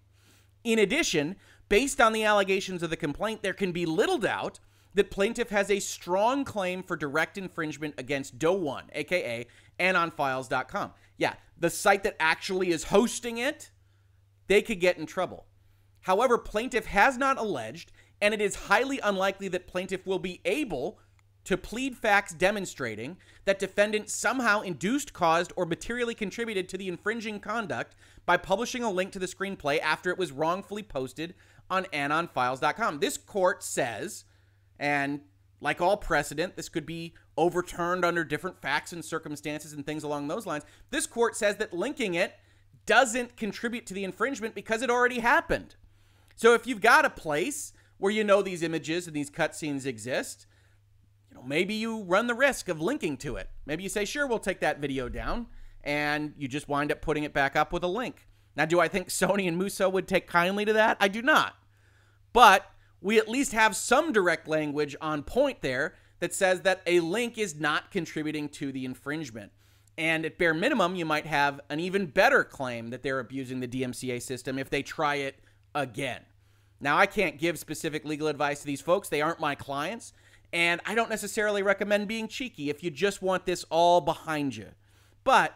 In 0.63 0.79
addition, 0.79 1.37
based 1.71 2.03
on 2.03 2.13
the 2.13 2.25
allegations 2.25 2.83
of 2.83 2.91
the 2.91 2.97
complaint, 2.97 3.43
there 3.43 3.55
can 3.55 3.73
be 3.73 3.87
little 3.87 4.19
doubt 4.19 4.61
that 4.95 5.11
plaintiff 5.11 5.49
has 5.49 5.71
a 5.71 5.81
strong 5.81 6.45
claim 6.45 6.83
for 6.83 6.95
direct 6.95 7.39
infringement 7.39 7.95
against 7.97 8.39
Doe1, 8.39 8.83
aka 8.93 9.47
anonfiles.com. 9.81 10.93
Yeah, 11.17 11.35
the 11.63 11.71
site 11.71 12.03
that 12.03 12.17
actually 12.19 12.71
is 12.71 12.85
hosting 12.85 13.39
it, 13.39 13.71
they 14.49 14.61
could 14.61 14.81
get 14.81 14.99
in 14.99 15.07
trouble. 15.07 15.47
However, 16.01 16.37
plaintiff 16.37 16.87
has 16.87 17.17
not 17.17 17.39
alleged, 17.39 17.93
and 18.21 18.35
it 18.35 18.41
is 18.41 18.67
highly 18.67 18.99
unlikely 18.99 19.47
that 19.47 19.69
plaintiff 19.69 20.05
will 20.05 20.19
be 20.19 20.41
able 20.45 20.99
to 21.45 21.57
plead 21.57 21.97
facts 21.97 22.35
demonstrating 22.35 23.17
that 23.45 23.61
defendant 23.61 24.11
somehow 24.11 24.61
induced, 24.61 25.13
caused, 25.13 25.53
or 25.55 25.65
materially 25.65 26.17
contributed 26.17 26.69
to 26.69 26.77
the 26.77 26.89
infringing 26.89 27.39
conduct 27.39 27.95
by 28.27 28.37
publishing 28.37 28.83
a 28.83 28.91
link 28.91 29.13
to 29.13 29.21
the 29.21 29.27
screenplay 29.27 29.79
after 29.81 30.11
it 30.11 30.19
was 30.19 30.33
wrongfully 30.33 30.83
posted 30.83 31.33
on 31.71 31.85
anonfiles.com. 31.87 32.99
This 32.99 33.17
court 33.17 33.63
says 33.63 34.25
and 34.81 35.21
like 35.63 35.81
all 35.81 35.97
precedent, 35.97 36.57
this 36.57 36.69
could 36.69 36.85
be 36.85 37.15
overturned 37.37 38.05
under 38.05 38.25
different 38.25 38.61
facts 38.61 38.93
and 38.93 39.05
circumstances 39.05 39.73
and 39.73 39.87
things 39.87 40.03
along 40.03 40.27
those 40.27 40.45
lines. 40.45 40.65
This 40.91 41.07
court 41.07 41.37
says 41.37 41.57
that 41.57 41.73
linking 41.73 42.15
it 42.15 42.35
doesn't 42.85 43.37
contribute 43.37 43.87
to 43.87 43.95
the 43.95 44.03
infringement 44.03 44.57
because 44.57 44.83
it 44.83 44.91
already 44.91 45.21
happened. 45.21 45.77
So 46.35 46.55
if 46.55 46.67
you've 46.67 46.81
got 46.81 47.05
a 47.05 47.11
place 47.11 47.73
where 47.99 48.11
you 48.11 48.25
know 48.25 48.43
these 48.43 48.65
images 48.65 49.07
and 49.07 49.15
these 49.15 49.31
cutscenes 49.31 49.87
exist, 49.87 50.47
you 51.31 51.37
know, 51.37 51.45
maybe 51.45 51.75
you 51.75 52.03
run 52.03 52.27
the 52.27 52.35
risk 52.35 52.69
of 52.69 52.81
linking 52.81 53.17
to 53.19 53.37
it. 53.37 53.49
Maybe 53.65 53.85
you 53.85 53.89
say, 53.89 54.05
sure, 54.05 54.27
we'll 54.27 54.41
take 54.41 54.59
that 54.61 54.81
video 54.81 55.09
down, 55.09 55.47
and 55.85 56.35
you 56.37 56.49
just 56.49 56.69
wind 56.69 56.91
up 56.91 57.01
putting 57.01 57.23
it 57.23 57.33
back 57.33 57.55
up 57.55 57.73
with 57.73 57.85
a 57.85 57.89
link. 57.89 58.27
Now, 58.57 58.65
do 58.65 58.81
I 58.81 58.89
think 58.89 59.09
Sony 59.09 59.47
and 59.47 59.57
Muso 59.57 59.89
would 59.89 60.09
take 60.09 60.27
kindly 60.27 60.65
to 60.65 60.73
that? 60.73 60.97
I 61.01 61.07
do 61.07 61.23
not. 61.23 61.55
But 62.33 62.67
we 63.03 63.19
at 63.19 63.29
least 63.29 63.53
have 63.53 63.77
some 63.77 64.13
direct 64.13 64.49
language 64.49 64.97
on 65.01 65.23
point 65.23 65.61
there 65.61 65.95
that 66.21 66.33
says 66.33 66.61
that 66.61 66.83
a 66.87 67.01
link 67.01 67.37
is 67.37 67.59
not 67.59 67.91
contributing 67.91 68.49
to 68.49 68.73
the 68.73 68.85
infringement. 68.85 69.53
And 69.99 70.25
at 70.25 70.39
bare 70.39 70.55
minimum, 70.55 70.95
you 70.95 71.05
might 71.05 71.27
have 71.27 71.61
an 71.69 71.81
even 71.81 72.07
better 72.07 72.45
claim 72.45 72.89
that 72.91 73.03
they're 73.03 73.19
abusing 73.19 73.61
the 73.61 73.69
DMCA 73.69 74.23
system 74.23 74.59
if 74.59 74.71
they 74.71 74.83
try 74.83 75.17
it 75.17 75.41
again. 75.75 76.23
Now, 76.81 76.97
I 76.97 77.07
can't 77.07 77.39
give 77.39 77.59
specific 77.59 78.05
legal 78.05 78.29
advice 78.29 78.61
to 78.61 78.67
these 78.67 78.81
folks, 78.81 79.09
they 79.09 79.21
aren't 79.21 79.41
my 79.41 79.55
clients. 79.55 80.13
And 80.53 80.81
I 80.85 80.95
don't 80.95 81.09
necessarily 81.09 81.63
recommend 81.63 82.09
being 82.09 82.29
cheeky 82.29 82.69
if 82.69 82.83
you 82.83 82.91
just 82.91 83.23
want 83.23 83.47
this 83.47 83.65
all 83.71 84.01
behind 84.01 84.55
you. 84.55 84.69
But 85.25 85.55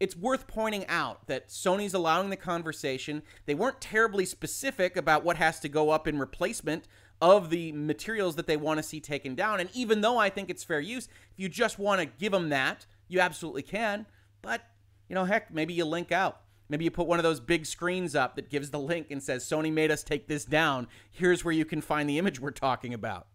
it's 0.00 0.16
worth 0.16 0.46
pointing 0.46 0.86
out 0.86 1.26
that 1.26 1.48
Sony's 1.48 1.94
allowing 1.94 2.30
the 2.30 2.36
conversation. 2.36 3.22
They 3.44 3.54
weren't 3.54 3.80
terribly 3.80 4.24
specific 4.24 4.96
about 4.96 5.24
what 5.24 5.36
has 5.36 5.60
to 5.60 5.68
go 5.68 5.90
up 5.90 6.08
in 6.08 6.18
replacement 6.18 6.88
of 7.20 7.50
the 7.50 7.70
materials 7.72 8.36
that 8.36 8.46
they 8.46 8.56
want 8.56 8.78
to 8.78 8.82
see 8.82 8.98
taken 8.98 9.34
down. 9.34 9.60
And 9.60 9.68
even 9.74 10.00
though 10.00 10.16
I 10.16 10.30
think 10.30 10.48
it's 10.48 10.64
fair 10.64 10.80
use, 10.80 11.06
if 11.30 11.38
you 11.38 11.50
just 11.50 11.78
want 11.78 12.00
to 12.00 12.06
give 12.06 12.32
them 12.32 12.48
that, 12.48 12.86
you 13.08 13.20
absolutely 13.20 13.62
can. 13.62 14.06
But, 14.40 14.62
you 15.08 15.14
know, 15.14 15.26
heck, 15.26 15.52
maybe 15.52 15.74
you 15.74 15.84
link 15.84 16.10
out. 16.10 16.40
Maybe 16.70 16.84
you 16.84 16.90
put 16.90 17.06
one 17.06 17.18
of 17.18 17.24
those 17.24 17.40
big 17.40 17.66
screens 17.66 18.14
up 18.14 18.36
that 18.36 18.48
gives 18.48 18.70
the 18.70 18.78
link 18.78 19.08
and 19.10 19.22
says, 19.22 19.44
Sony 19.44 19.72
made 19.72 19.90
us 19.90 20.02
take 20.02 20.28
this 20.28 20.44
down. 20.46 20.86
Here's 21.10 21.44
where 21.44 21.52
you 21.52 21.64
can 21.66 21.82
find 21.82 22.08
the 22.08 22.16
image 22.16 22.40
we're 22.40 22.52
talking 22.52 22.94
about. 22.94 23.26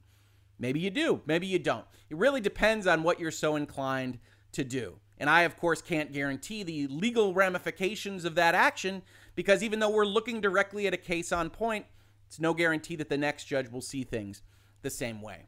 Maybe 0.58 0.80
you 0.80 0.90
do. 0.90 1.22
Maybe 1.26 1.46
you 1.46 1.60
don't. 1.60 1.86
It 2.10 2.18
really 2.18 2.42
depends 2.42 2.88
on 2.88 3.04
what 3.04 3.20
you're 3.20 3.30
so 3.30 3.56
inclined 3.56 4.20
to 4.54 4.64
do. 4.64 5.00
And 5.18 5.30
I, 5.30 5.42
of 5.42 5.58
course, 5.58 5.82
can't 5.82 6.12
guarantee 6.12 6.64
the 6.64 6.88
legal 6.88 7.34
ramifications 7.34 8.26
of 8.26 8.36
that 8.36 8.56
action 8.56 9.02
because 9.36 9.64
even 9.64 9.80
though 9.80 9.90
we're 9.90 10.06
looking 10.06 10.42
directly 10.42 10.88
at 10.88 10.94
a 10.94 10.98
case 10.98 11.32
on 11.32 11.50
point, 11.50 11.86
it's 12.28 12.40
no 12.40 12.54
guarantee 12.54 12.96
that 12.98 13.10
the 13.10 13.18
next 13.18 13.46
judge 13.46 13.70
will 13.70 13.82
see 13.82 14.04
things 14.04 14.42
the 14.82 14.90
same 14.90 15.22
way. 15.22 15.48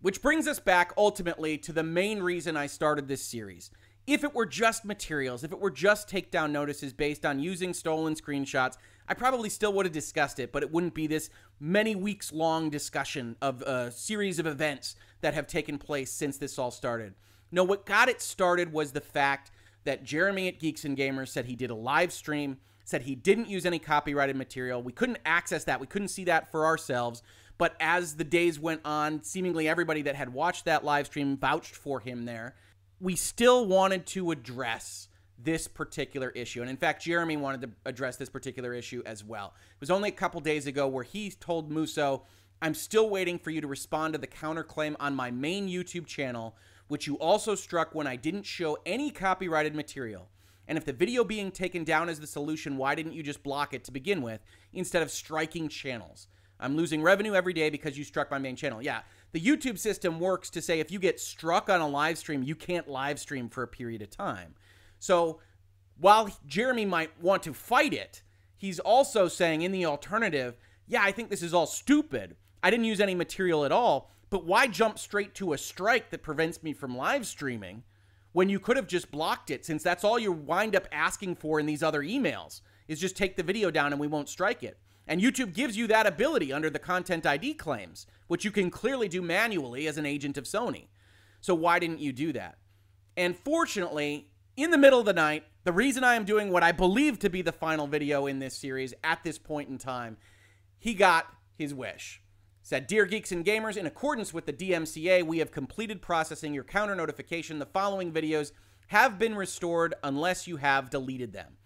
Which 0.00 0.22
brings 0.22 0.46
us 0.46 0.60
back 0.60 0.92
ultimately 0.96 1.58
to 1.58 1.72
the 1.72 1.82
main 1.82 2.22
reason 2.22 2.56
I 2.56 2.66
started 2.66 3.08
this 3.08 3.22
series. 3.22 3.70
If 4.06 4.22
it 4.22 4.34
were 4.34 4.46
just 4.46 4.84
materials, 4.84 5.42
if 5.42 5.50
it 5.50 5.58
were 5.58 5.70
just 5.70 6.08
takedown 6.08 6.52
notices 6.52 6.92
based 6.92 7.26
on 7.26 7.40
using 7.40 7.74
stolen 7.74 8.14
screenshots, 8.14 8.76
I 9.08 9.14
probably 9.14 9.48
still 9.48 9.72
would 9.72 9.86
have 9.86 9.92
discussed 9.92 10.38
it, 10.38 10.52
but 10.52 10.62
it 10.62 10.70
wouldn't 10.70 10.94
be 10.94 11.08
this 11.08 11.28
many 11.58 11.96
weeks 11.96 12.32
long 12.32 12.70
discussion 12.70 13.36
of 13.42 13.62
a 13.62 13.90
series 13.90 14.38
of 14.38 14.46
events 14.46 14.94
that 15.22 15.34
have 15.34 15.48
taken 15.48 15.76
place 15.78 16.12
since 16.12 16.38
this 16.38 16.56
all 16.58 16.70
started. 16.70 17.14
No, 17.50 17.64
what 17.64 17.86
got 17.86 18.08
it 18.08 18.20
started 18.20 18.72
was 18.72 18.92
the 18.92 19.00
fact 19.00 19.50
that 19.84 20.04
Jeremy 20.04 20.48
at 20.48 20.58
Geeks 20.58 20.84
and 20.84 20.96
Gamers 20.96 21.28
said 21.28 21.46
he 21.46 21.56
did 21.56 21.70
a 21.70 21.74
live 21.74 22.12
stream, 22.12 22.58
said 22.84 23.02
he 23.02 23.14
didn't 23.14 23.48
use 23.48 23.64
any 23.64 23.78
copyrighted 23.78 24.36
material. 24.36 24.82
We 24.82 24.92
couldn't 24.92 25.18
access 25.24 25.64
that, 25.64 25.80
we 25.80 25.86
couldn't 25.86 26.08
see 26.08 26.24
that 26.24 26.50
for 26.50 26.64
ourselves. 26.64 27.22
But 27.58 27.74
as 27.80 28.16
the 28.16 28.24
days 28.24 28.60
went 28.60 28.82
on, 28.84 29.22
seemingly 29.22 29.66
everybody 29.66 30.02
that 30.02 30.14
had 30.14 30.32
watched 30.32 30.66
that 30.66 30.84
live 30.84 31.06
stream 31.06 31.38
vouched 31.38 31.74
for 31.74 32.00
him 32.00 32.24
there 32.24 32.54
we 33.00 33.16
still 33.16 33.66
wanted 33.66 34.06
to 34.06 34.30
address 34.30 35.08
this 35.38 35.68
particular 35.68 36.30
issue. 36.30 36.62
And 36.62 36.70
in 36.70 36.76
fact, 36.76 37.02
Jeremy 37.02 37.36
wanted 37.36 37.60
to 37.62 37.70
address 37.84 38.16
this 38.16 38.30
particular 38.30 38.72
issue 38.72 39.02
as 39.04 39.22
well. 39.22 39.52
It 39.74 39.80
was 39.80 39.90
only 39.90 40.08
a 40.08 40.12
couple 40.12 40.40
days 40.40 40.66
ago 40.66 40.88
where 40.88 41.04
he 41.04 41.30
told 41.30 41.70
Muso, 41.70 42.22
I'm 42.62 42.74
still 42.74 43.10
waiting 43.10 43.38
for 43.38 43.50
you 43.50 43.60
to 43.60 43.66
respond 43.66 44.14
to 44.14 44.18
the 44.18 44.26
counterclaim 44.26 44.96
on 44.98 45.14
my 45.14 45.30
main 45.30 45.68
YouTube 45.68 46.06
channel, 46.06 46.56
which 46.88 47.06
you 47.06 47.16
also 47.18 47.54
struck 47.54 47.94
when 47.94 48.06
I 48.06 48.16
didn't 48.16 48.44
show 48.44 48.78
any 48.86 49.10
copyrighted 49.10 49.74
material. 49.74 50.28
And 50.68 50.76
if 50.76 50.84
the 50.84 50.92
video 50.92 51.24
being 51.24 51.50
taken 51.50 51.84
down 51.84 52.08
is 52.08 52.20
the 52.20 52.26
solution, 52.26 52.76
why 52.76 52.94
didn't 52.94 53.12
you 53.12 53.22
just 53.22 53.42
block 53.42 53.72
it 53.72 53.84
to 53.84 53.92
begin 53.92 54.22
with 54.22 54.40
instead 54.72 55.02
of 55.02 55.10
striking 55.10 55.68
channels? 55.68 56.28
I'm 56.58 56.76
losing 56.76 57.02
revenue 57.02 57.34
every 57.34 57.52
day 57.52 57.70
because 57.70 57.98
you 57.98 58.04
struck 58.04 58.30
my 58.30 58.38
main 58.38 58.56
channel. 58.56 58.82
Yeah, 58.82 59.02
the 59.32 59.40
YouTube 59.40 59.78
system 59.78 60.18
works 60.18 60.50
to 60.50 60.62
say 60.62 60.80
if 60.80 60.90
you 60.90 60.98
get 60.98 61.20
struck 61.20 61.68
on 61.68 61.80
a 61.80 61.88
live 61.88 62.18
stream, 62.18 62.42
you 62.42 62.54
can't 62.54 62.88
live 62.88 63.18
stream 63.18 63.48
for 63.48 63.62
a 63.62 63.68
period 63.68 64.02
of 64.02 64.10
time. 64.10 64.54
So 64.98 65.40
while 65.98 66.30
Jeremy 66.46 66.86
might 66.86 67.20
want 67.20 67.42
to 67.44 67.52
fight 67.52 67.92
it, 67.92 68.22
he's 68.56 68.78
also 68.78 69.28
saying 69.28 69.62
in 69.62 69.72
the 69.72 69.86
alternative, 69.86 70.56
yeah, 70.86 71.02
I 71.02 71.12
think 71.12 71.28
this 71.28 71.42
is 71.42 71.54
all 71.54 71.66
stupid. 71.66 72.36
I 72.62 72.70
didn't 72.70 72.86
use 72.86 73.00
any 73.00 73.14
material 73.14 73.64
at 73.64 73.72
all, 73.72 74.10
but 74.30 74.44
why 74.44 74.66
jump 74.66 74.98
straight 74.98 75.34
to 75.34 75.52
a 75.52 75.58
strike 75.58 76.10
that 76.10 76.22
prevents 76.22 76.62
me 76.62 76.72
from 76.72 76.96
live 76.96 77.26
streaming 77.26 77.82
when 78.32 78.48
you 78.48 78.60
could 78.60 78.76
have 78.76 78.86
just 78.86 79.10
blocked 79.10 79.50
it 79.50 79.64
since 79.64 79.82
that's 79.82 80.04
all 80.04 80.18
you 80.18 80.32
wind 80.32 80.76
up 80.76 80.86
asking 80.92 81.34
for 81.36 81.58
in 81.58 81.66
these 81.66 81.82
other 81.82 82.02
emails 82.02 82.60
is 82.88 83.00
just 83.00 83.16
take 83.16 83.36
the 83.36 83.42
video 83.42 83.70
down 83.70 83.92
and 83.92 84.00
we 84.00 84.06
won't 84.06 84.28
strike 84.28 84.62
it. 84.62 84.78
And 85.08 85.20
YouTube 85.20 85.54
gives 85.54 85.76
you 85.76 85.86
that 85.86 86.06
ability 86.06 86.52
under 86.52 86.68
the 86.68 86.78
Content 86.78 87.24
ID 87.24 87.54
claims, 87.54 88.06
which 88.26 88.44
you 88.44 88.50
can 88.50 88.70
clearly 88.70 89.08
do 89.08 89.22
manually 89.22 89.86
as 89.86 89.98
an 89.98 90.06
agent 90.06 90.36
of 90.36 90.44
Sony. 90.44 90.88
So 91.40 91.54
why 91.54 91.78
didn't 91.78 92.00
you 92.00 92.12
do 92.12 92.32
that? 92.32 92.58
And 93.16 93.36
fortunately, 93.36 94.30
in 94.56 94.70
the 94.70 94.78
middle 94.78 94.98
of 94.98 95.06
the 95.06 95.12
night, 95.12 95.44
the 95.64 95.72
reason 95.72 96.04
I 96.04 96.16
am 96.16 96.24
doing 96.24 96.50
what 96.50 96.62
I 96.62 96.72
believe 96.72 97.18
to 97.20 97.30
be 97.30 97.42
the 97.42 97.52
final 97.52 97.86
video 97.86 98.26
in 98.26 98.38
this 98.38 98.56
series 98.56 98.94
at 99.04 99.22
this 99.22 99.38
point 99.38 99.68
in 99.68 99.78
time, 99.78 100.16
he 100.78 100.94
got 100.94 101.26
his 101.56 101.72
wish. 101.72 102.20
Said, 102.66 102.88
Dear 102.88 103.06
Geeks 103.06 103.30
and 103.30 103.44
Gamers, 103.44 103.76
in 103.76 103.86
accordance 103.86 104.34
with 104.34 104.46
the 104.46 104.52
DMCA, 104.52 105.22
we 105.22 105.38
have 105.38 105.52
completed 105.52 106.02
processing 106.02 106.52
your 106.52 106.64
counter 106.64 106.96
notification. 106.96 107.60
The 107.60 107.66
following 107.66 108.10
videos 108.10 108.50
have 108.88 109.20
been 109.20 109.36
restored 109.36 109.94
unless 110.02 110.48
you 110.48 110.56
have 110.56 110.90
deleted 110.90 111.32
them. 111.32 111.58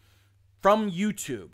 From 0.61 0.91
YouTube. 0.91 1.53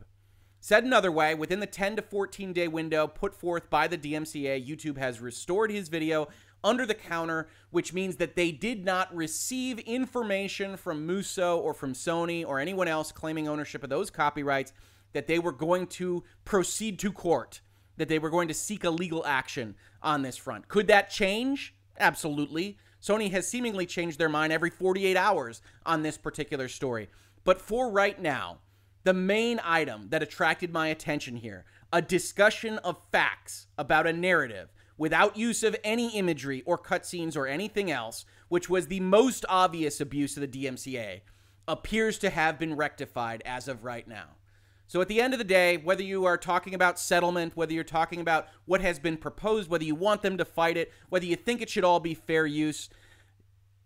Said 0.59 0.83
another 0.83 1.13
way, 1.13 1.33
within 1.37 1.61
the 1.61 1.67
10 1.69 1.95
to 1.95 2.03
14 2.03 2.53
day 2.53 2.67
window 2.67 3.07
put 3.07 3.37
forth 3.37 3.71
by 3.71 3.87
the 3.87 3.97
DMCA, 3.97 4.67
YouTube 4.67 4.99
has 4.99 5.21
restored 5.21 5.71
his 5.71 5.89
video 5.89 6.27
under 6.65 6.85
the 6.85 6.93
counter, 6.93 7.47
which 7.71 7.93
means 7.93 8.17
that 8.17 8.35
they 8.35 8.51
did 8.51 8.85
not 8.85 9.15
receive 9.15 9.79
information 9.79 10.77
from 10.77 11.07
Muso 11.07 11.57
or 11.57 11.73
from 11.73 11.93
Sony 11.93 12.45
or 12.45 12.59
anyone 12.59 12.89
else 12.89 13.13
claiming 13.13 13.47
ownership 13.47 13.85
of 13.85 13.91
those 13.91 14.11
copyrights 14.11 14.73
that 15.13 15.29
they 15.29 15.39
were 15.39 15.53
going 15.53 15.87
to 15.87 16.25
proceed 16.45 16.99
to 16.99 17.13
court, 17.13 17.61
that 17.97 18.09
they 18.09 18.19
were 18.19 18.31
going 18.31 18.49
to 18.49 18.55
seek 18.55 18.85
a 18.85 18.91
legal 18.91 19.25
action 19.27 19.75
on 20.03 20.23
this 20.23 20.37
front. 20.37 20.69
Could 20.69 20.87
that 20.89 21.11
change? 21.11 21.75
Absolutely. 21.99 22.79
Sony 23.03 23.31
has 23.31 23.47
seemingly 23.47 23.87
changed 23.87 24.19
their 24.19 24.29
mind 24.29 24.53
every 24.53 24.71
48 24.71 25.17
hours 25.17 25.63
on 25.85 26.03
this 26.03 26.19
particular 26.19 26.69
story. 26.69 27.09
But 27.45 27.61
for 27.61 27.91
right 27.91 28.21
now, 28.21 28.59
the 29.05 29.15
main 29.15 29.61
item 29.63 30.09
that 30.11 30.23
attracted 30.23 30.73
my 30.73 30.89
attention 30.89 31.37
here 31.37 31.65
a 31.93 32.03
discussion 32.03 32.79
of 32.79 33.01
facts 33.13 33.69
about 33.79 34.07
a 34.07 34.13
narrative 34.13 34.69
without 34.99 35.37
use 35.37 35.63
of 35.63 35.77
any 35.85 36.17
imagery 36.17 36.63
or 36.67 36.77
cutscenes 36.77 37.37
or 37.37 37.47
anything 37.47 37.91
else, 37.91 38.25
which 38.49 38.69
was 38.69 38.89
the 38.89 39.01
most 39.01 39.45
obvious 39.49 40.01
abuse 40.01 40.37
of 40.37 40.41
the 40.41 40.65
DMCA, 40.65 41.21
appears 41.69 42.19
to 42.19 42.31
have 42.31 42.59
been 42.59 42.77
rectified 42.77 43.43
as 43.47 43.69
of 43.69 43.85
right 43.85 44.09
now. 44.09 44.31
So 44.89 45.01
at 45.01 45.09
the 45.09 45.21
end 45.21 45.35
of 45.35 45.39
the 45.39 45.45
day, 45.45 45.79
whether 45.79 46.03
you 46.03 46.25
are 46.27 46.37
talking 46.37 46.75
about 46.75 46.99
settlement, 46.99 47.57
whether 47.57 47.73
you're 47.73 47.85
talking 47.85 48.21
about 48.21 48.47
what 48.67 48.81
has 48.81 48.99
been 48.99 49.17
proposed, 49.17 49.69
whether 49.69 49.85
you 49.85 49.97
want 49.97 50.23
them 50.23 50.39
to 50.39 50.45
fight 50.45 50.77
it, 50.77 50.93
whether 51.09 51.27
you 51.27 51.37
think 51.37 51.61
it 51.61 51.69
should 51.69 51.85
all 51.85 51.99
be 51.99 52.15
fair 52.15 52.47
use, 52.47 52.89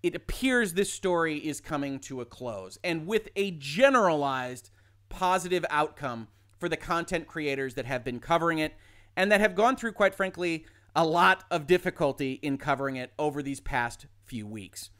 it 0.03 0.15
appears 0.15 0.75
this 0.75 0.93
story 0.93 1.39
is 1.39 1.61
coming 1.61 1.99
to 2.01 2.21
a 2.21 2.27
close. 2.27 2.79
And 2.85 3.07
with 3.07 3.29
a 3.35 3.53
generalized 3.53 4.71
positive 5.09 5.65
outcome 5.71 6.29
for 6.59 6.69
the 6.69 6.77
content 6.77 7.27
creators 7.27 7.75
that 7.75 7.87
have 7.87 8.05
been 8.05 8.21
covering 8.21 8.59
it 8.59 8.75
and 9.17 9.33
that 9.33 9.41
have 9.41 9.55
gone 9.55 9.77
through, 9.77 9.93
quite 9.93 10.15
frankly, 10.15 10.67
a 10.95 11.05
lot 11.05 11.45
of 11.51 11.67
difficulty 11.67 12.35
in 12.43 12.59
covering 12.59 12.97
it 12.97 13.13
over 13.19 13.43
these 13.43 13.61
past 13.61 14.07
few 14.25 14.47
weeks. 14.47 14.91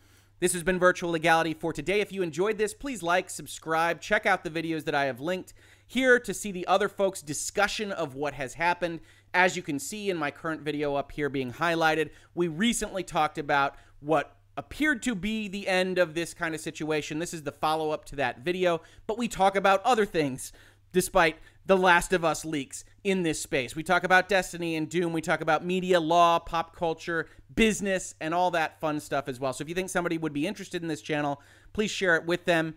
This 0.41 0.55
has 0.55 0.63
been 0.63 0.79
Virtual 0.79 1.11
Legality 1.11 1.53
for 1.53 1.73
today. 1.73 2.01
If 2.01 2.13
you 2.13 2.23
enjoyed 2.23 2.57
this, 2.57 2.73
please 2.73 3.03
like, 3.03 3.29
subscribe, 3.29 4.01
check 4.01 4.25
out 4.25 4.43
the 4.43 4.51
videos 4.51 4.85
that 4.85 4.95
I 4.95 5.05
have 5.05 5.21
linked 5.21 5.53
here 5.91 6.21
to 6.21 6.33
see 6.33 6.53
the 6.53 6.65
other 6.69 6.89
folks' 6.89 7.21
discussion 7.21 7.91
of 7.91 8.15
what 8.15 8.33
has 8.35 8.55
happened. 8.55 9.01
As 9.35 9.57
you 9.57 9.63
can 9.63 9.81
see 9.81 10.09
in 10.09 10.17
my 10.17 10.31
current 10.31 10.61
video 10.61 10.95
up 10.95 11.11
here 11.11 11.29
being 11.29 11.53
highlighted, 11.53 12.11
we 12.33 12.47
recently 12.47 13.03
talked 13.03 13.39
about 13.39 13.75
what 13.99 14.37
appeared 14.57 15.03
to 15.03 15.17
be 15.17 15.49
the 15.49 15.67
end 15.67 15.99
of 15.99 16.15
this 16.15 16.33
kind 16.33 16.55
of 16.55 16.61
situation. 16.61 17.19
This 17.19 17.35
is 17.35 17.43
the 17.43 17.51
follow 17.51 17.91
up 17.91 18.05
to 18.05 18.17
that 18.17 18.39
video, 18.45 18.83
but 19.09 19.19
we 19.19 19.27
talk 19.27 19.57
about 19.57 19.83
other 19.83 20.07
things 20.07 20.53
despite 20.93 21.39
the 21.67 21.77
Last 21.77 22.13
of 22.13 22.25
Us 22.25 22.45
leaks 22.45 22.85
in 23.03 23.25
this 23.25 23.43
space. 23.43 23.75
We 23.75 23.83
talk 23.83 24.05
about 24.05 24.29
Destiny 24.29 24.77
and 24.77 24.89
Doom. 24.89 25.13
We 25.13 25.21
talk 25.21 25.41
about 25.41 25.65
media, 25.65 25.99
law, 25.99 26.39
pop 26.39 26.77
culture, 26.77 27.27
business, 27.57 28.15
and 28.21 28.33
all 28.33 28.53
that 28.53 28.79
fun 28.79 29.01
stuff 29.01 29.27
as 29.27 29.41
well. 29.41 29.53
So 29.53 29.63
if 29.63 29.69
you 29.69 29.75
think 29.75 29.91
somebody 29.91 30.19
would 30.19 30.33
be 30.33 30.47
interested 30.47 30.83
in 30.83 30.89
this 30.89 31.03
channel, 31.03 31.43
please 31.73 31.91
share 31.91 32.15
it 32.15 32.27
with 32.27 32.45
them. 32.45 32.77